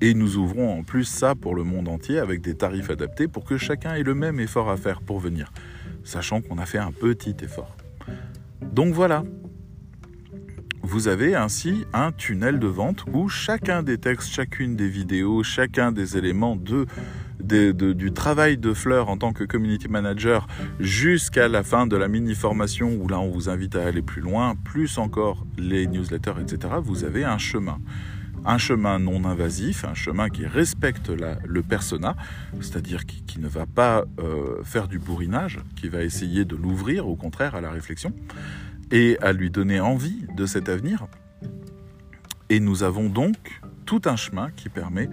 [0.00, 3.44] Et nous ouvrons en plus ça pour le monde entier avec des tarifs adaptés pour
[3.44, 5.52] que chacun ait le même effort à faire pour venir,
[6.04, 7.76] sachant qu'on a fait un petit effort.
[8.62, 9.24] Donc voilà,
[10.82, 15.92] vous avez ainsi un tunnel de vente où chacun des textes, chacune des vidéos, chacun
[15.92, 16.86] des éléments de
[17.40, 20.46] du travail de Fleur en tant que community manager
[20.80, 24.54] jusqu'à la fin de la mini-formation où là on vous invite à aller plus loin,
[24.56, 27.78] plus encore les newsletters, etc., vous avez un chemin.
[28.44, 32.14] Un chemin non invasif, un chemin qui respecte le persona,
[32.60, 37.16] c'est-à-dire qui, ne va pas euh, faire du bourrinage, qui va essayer de l'ouvrir au
[37.16, 38.12] contraire à la réflexion
[38.90, 41.06] et à lui donner envie de cet avenir.
[42.48, 45.08] Et nous avons donc tout un chemin qui permet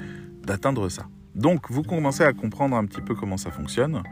[0.45, 1.07] d'atteindre ça.
[1.35, 4.03] Donc vous commencez à comprendre un petit peu comment ça fonctionne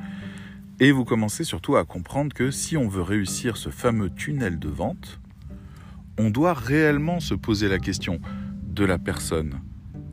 [0.80, 4.70] et vous commencez surtout à comprendre que si on veut réussir ce fameux tunnel de
[4.70, 5.20] vente,
[6.18, 8.22] on doit réellement se poser la question
[8.80, 9.60] de la personne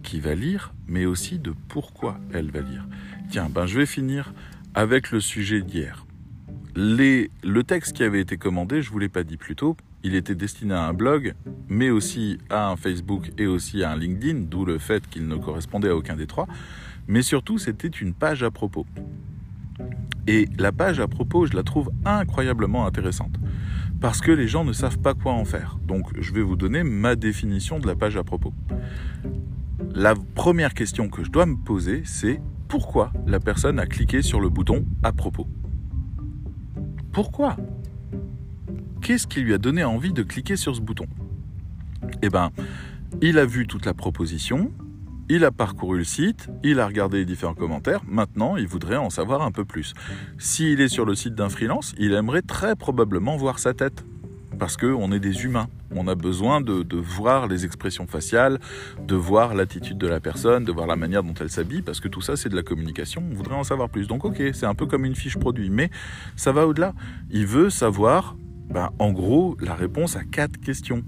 [0.03, 2.85] qui va lire, mais aussi de pourquoi elle va lire.
[3.31, 4.35] Tiens, ben je vais finir
[4.75, 6.05] avec le sujet d'hier.
[6.75, 10.17] le texte qui avait été commandé, je ne vous l'ai pas dit plus tôt, il
[10.17, 11.35] était destiné à un blog,
[11.69, 15.37] mais aussi à un Facebook et aussi à un LinkedIn, d'où le fait qu'il ne
[15.37, 16.49] correspondait à aucun des trois
[17.09, 18.85] mais surtout c'était une page à propos.
[20.27, 23.37] Et la page à propos, je la trouve incroyablement intéressante,
[24.01, 25.79] parce que les gens ne savent pas quoi en faire.
[25.87, 28.53] Donc je vais vous donner ma définition de la page à propos.
[29.95, 34.41] La première question que je dois me poser, c'est pourquoi la personne a cliqué sur
[34.41, 35.47] le bouton à propos?
[37.13, 37.57] Pourquoi?
[39.01, 41.07] Qu'est-ce qui lui a donné envie de cliquer sur ce bouton?
[42.23, 42.51] Eh bien,
[43.23, 44.73] il a vu toute la proposition,
[45.29, 49.11] il a parcouru le site, il a regardé les différents commentaires, maintenant il voudrait en
[49.11, 49.93] savoir un peu plus.
[50.39, 54.05] S'il est sur le site d'un freelance, il aimerait très probablement voir sa tête.
[54.59, 55.69] parce qu'on est des humains.
[55.91, 58.59] On a besoin de, de, voir les expressions faciales,
[59.07, 62.09] de voir l'attitude de la personne, de voir la manière dont elle s'habille, parce que
[62.09, 63.23] tout ça c'est de la communication.
[63.31, 64.07] On voudrait en savoir plus.
[64.07, 65.91] Donc ok, c'est un peu comme une fiche produit, mais
[66.37, 66.95] ça va au-delà.
[67.31, 68.35] Il veut savoir,
[68.71, 71.03] ben, en gros, la réponse à quatre questions.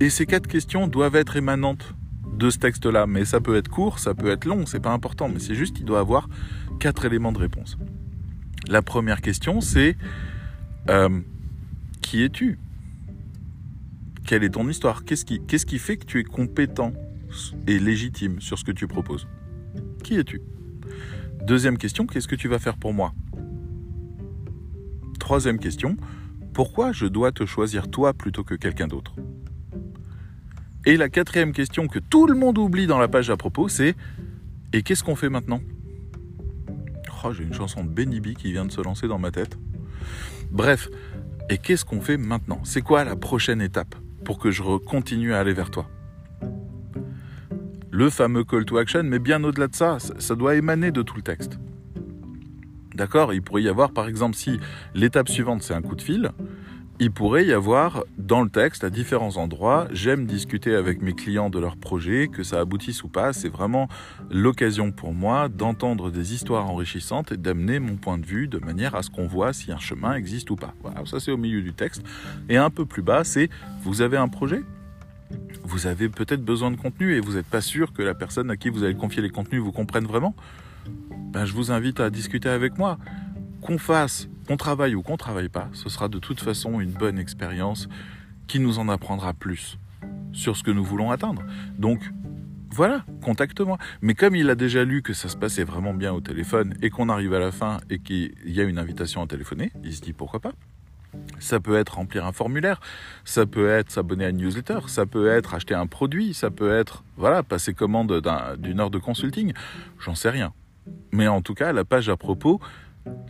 [0.00, 1.94] Et ces quatre questions doivent être émanantes
[2.32, 5.28] de ce texte-là, mais ça peut être court, ça peut être long, c'est pas important,
[5.28, 6.28] mais c'est juste qu'il doit avoir
[6.78, 7.78] quatre éléments de réponse.
[8.68, 9.96] La première question, c'est
[10.90, 11.20] euh,
[12.02, 12.58] qui es-tu?
[14.26, 15.04] Quelle est ton histoire?
[15.04, 16.92] Qu'est-ce qui, qu'est-ce qui fait que tu es compétent
[17.66, 19.26] et légitime sur ce que tu proposes?
[20.02, 20.42] Qui es-tu?
[21.42, 23.14] Deuxième question, qu'est-ce que tu vas faire pour moi?
[25.18, 25.96] Troisième question,
[26.52, 29.14] pourquoi je dois te choisir toi plutôt que quelqu'un d'autre?
[30.86, 33.96] Et la quatrième question que tout le monde oublie dans la page à propos, c'est
[34.72, 35.60] et qu'est-ce qu'on fait maintenant?
[37.24, 39.58] Oh, j'ai une chanson de Benny qui vient de se lancer dans ma tête.
[40.52, 40.88] Bref,
[41.50, 42.60] et qu'est-ce qu'on fait maintenant?
[42.62, 45.90] C'est quoi la prochaine étape pour que je continue à aller vers toi?
[47.90, 51.16] Le fameux call to action, mais bien au-delà de ça, ça doit émaner de tout
[51.16, 51.58] le texte.
[52.94, 53.34] D'accord?
[53.34, 54.60] Il pourrait y avoir, par exemple, si
[54.94, 56.30] l'étape suivante c'est un coup de fil,
[56.98, 61.50] il pourrait y avoir dans le texte à différents endroits, j'aime discuter avec mes clients
[61.50, 63.88] de leurs projets, que ça aboutisse ou pas, c'est vraiment
[64.30, 68.94] l'occasion pour moi d'entendre des histoires enrichissantes et d'amener mon point de vue de manière
[68.94, 70.74] à ce qu'on voit si un chemin existe ou pas.
[70.82, 72.02] Voilà, ça c'est au milieu du texte.
[72.48, 73.50] Et un peu plus bas, c'est
[73.82, 74.62] vous avez un projet?
[75.64, 78.56] Vous avez peut-être besoin de contenu et vous n'êtes pas sûr que la personne à
[78.56, 80.34] qui vous allez confier les contenus vous comprenne vraiment?
[81.32, 82.98] Ben, je vous invite à discuter avec moi.
[83.60, 87.18] Qu'on fasse qu'on travaille ou qu'on travaille pas, ce sera de toute façon une bonne
[87.18, 87.88] expérience
[88.46, 89.78] qui nous en apprendra plus
[90.32, 91.42] sur ce que nous voulons atteindre.
[91.78, 92.00] Donc
[92.70, 93.78] voilà, contacte-moi.
[94.02, 96.90] Mais comme il a déjà lu que ça se passait vraiment bien au téléphone et
[96.90, 100.02] qu'on arrive à la fin et qu'il y a une invitation à téléphoner, il se
[100.02, 100.52] dit pourquoi pas.
[101.38, 102.80] Ça peut être remplir un formulaire,
[103.24, 106.70] ça peut être s'abonner à une newsletter, ça peut être acheter un produit, ça peut
[106.70, 108.22] être voilà passer commande
[108.58, 109.54] d'une heure de consulting,
[109.98, 110.52] j'en sais rien.
[111.12, 112.60] Mais en tout cas, la page à propos,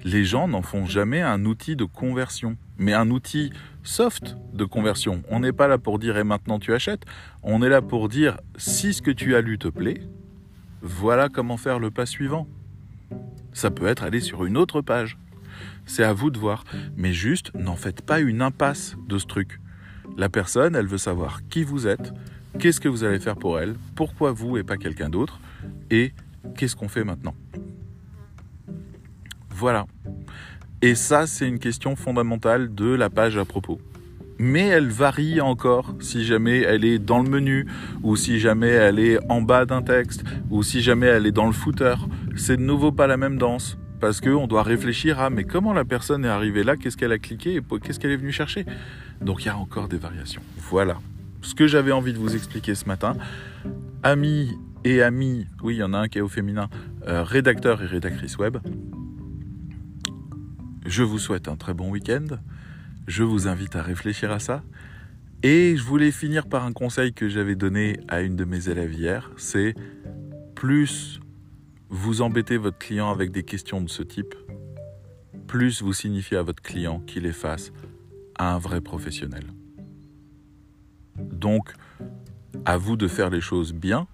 [0.05, 3.53] les gens n'en font jamais un outil de conversion, mais un outil
[3.83, 5.23] soft de conversion.
[5.31, 7.05] On n'est pas là pour dire et maintenant tu achètes,
[7.43, 10.03] on est là pour dire si ce que tu as lu te plaît,
[10.83, 12.47] voilà comment faire le pas suivant.
[13.53, 15.19] Ça peut être aller sur une autre page.
[15.87, 16.65] C'est à vous de voir,
[16.97, 19.61] mais juste n'en faites pas une impasse de ce truc.
[20.17, 22.13] La personne, elle veut savoir qui vous êtes,
[22.59, 25.41] qu'est-ce que vous allez faire pour elle, pourquoi vous et pas quelqu'un d'autre,
[25.91, 26.13] et
[26.57, 27.35] qu'est-ce qu'on fait maintenant.
[29.59, 29.87] Voilà.
[30.83, 33.81] Et ça, c'est une question fondamentale de la page à propos.
[34.39, 37.67] Mais elle varie encore si jamais elle est dans le menu,
[38.03, 41.47] ou si jamais elle est en bas d'un texte, ou si jamais elle est dans
[41.47, 41.95] le footer.
[42.37, 43.79] C'est de nouveau pas la même danse.
[43.99, 47.19] Parce qu'on doit réfléchir à mais comment la personne est arrivée là, qu'est-ce qu'elle a
[47.19, 48.67] cliqué et qu'est-ce qu'elle est venue chercher?
[49.23, 50.43] Donc il y a encore des variations.
[50.59, 50.99] Voilà
[51.47, 53.17] ce que j'avais envie de vous expliquer ce matin.
[54.03, 56.69] Amis et amis, oui, il y en a un qui est au féminin,
[57.07, 58.59] euh, rédacteur et rédactrice web.
[60.87, 62.27] Je vous souhaite un très bon week-end.
[63.07, 64.63] Je vous invite à réfléchir à ça.
[65.43, 68.95] Et je voulais finir par un conseil que j'avais donné à une de mes élèves
[68.95, 69.31] hier.
[69.37, 69.75] C'est
[70.55, 71.21] plus
[71.89, 74.35] vous embêtez votre client avec des questions de ce type,
[75.47, 77.73] plus vous signifiez à votre client qu'il est face
[78.37, 79.45] à un vrai professionnel.
[81.17, 81.73] Donc,
[82.65, 84.09] à vous de faire les choses bien,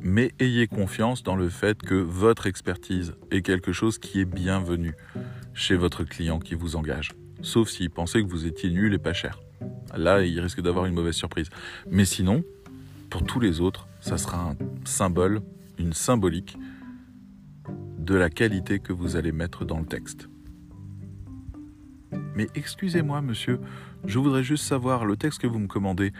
[0.00, 4.94] mais ayez confiance dans le fait que votre expertise est quelque chose qui est bienvenu
[5.52, 7.12] chez votre client qui vous engage.
[7.42, 9.40] Sauf s'il pensait que vous étiez nul et pas cher.
[9.96, 11.48] Là, il risque d'avoir une mauvaise surprise.
[11.90, 12.42] Mais sinon,
[13.10, 15.40] pour tous les autres, ça sera un symbole,
[15.78, 16.56] une symbolique
[17.98, 20.28] de la qualité que vous allez mettre dans le texte.
[22.34, 23.60] Mais excusez-moi, monsieur,
[24.04, 26.12] je voudrais juste savoir le texte que vous me commandez.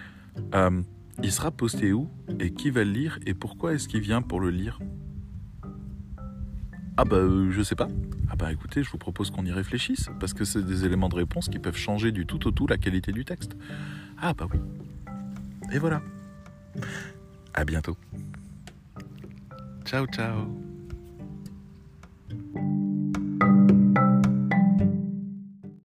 [0.54, 0.82] Euh,
[1.22, 2.08] il sera posté où
[2.40, 4.78] et qui va le lire et pourquoi est-ce qu'il vient pour le lire?
[6.96, 7.88] Ah bah euh, je sais pas.
[8.30, 11.16] Ah bah écoutez, je vous propose qu'on y réfléchisse parce que c'est des éléments de
[11.16, 13.56] réponse qui peuvent changer du tout au tout la qualité du texte.
[14.20, 14.58] Ah bah oui.
[15.72, 16.02] Et voilà.
[17.52, 17.96] À bientôt.
[19.84, 20.48] Ciao ciao.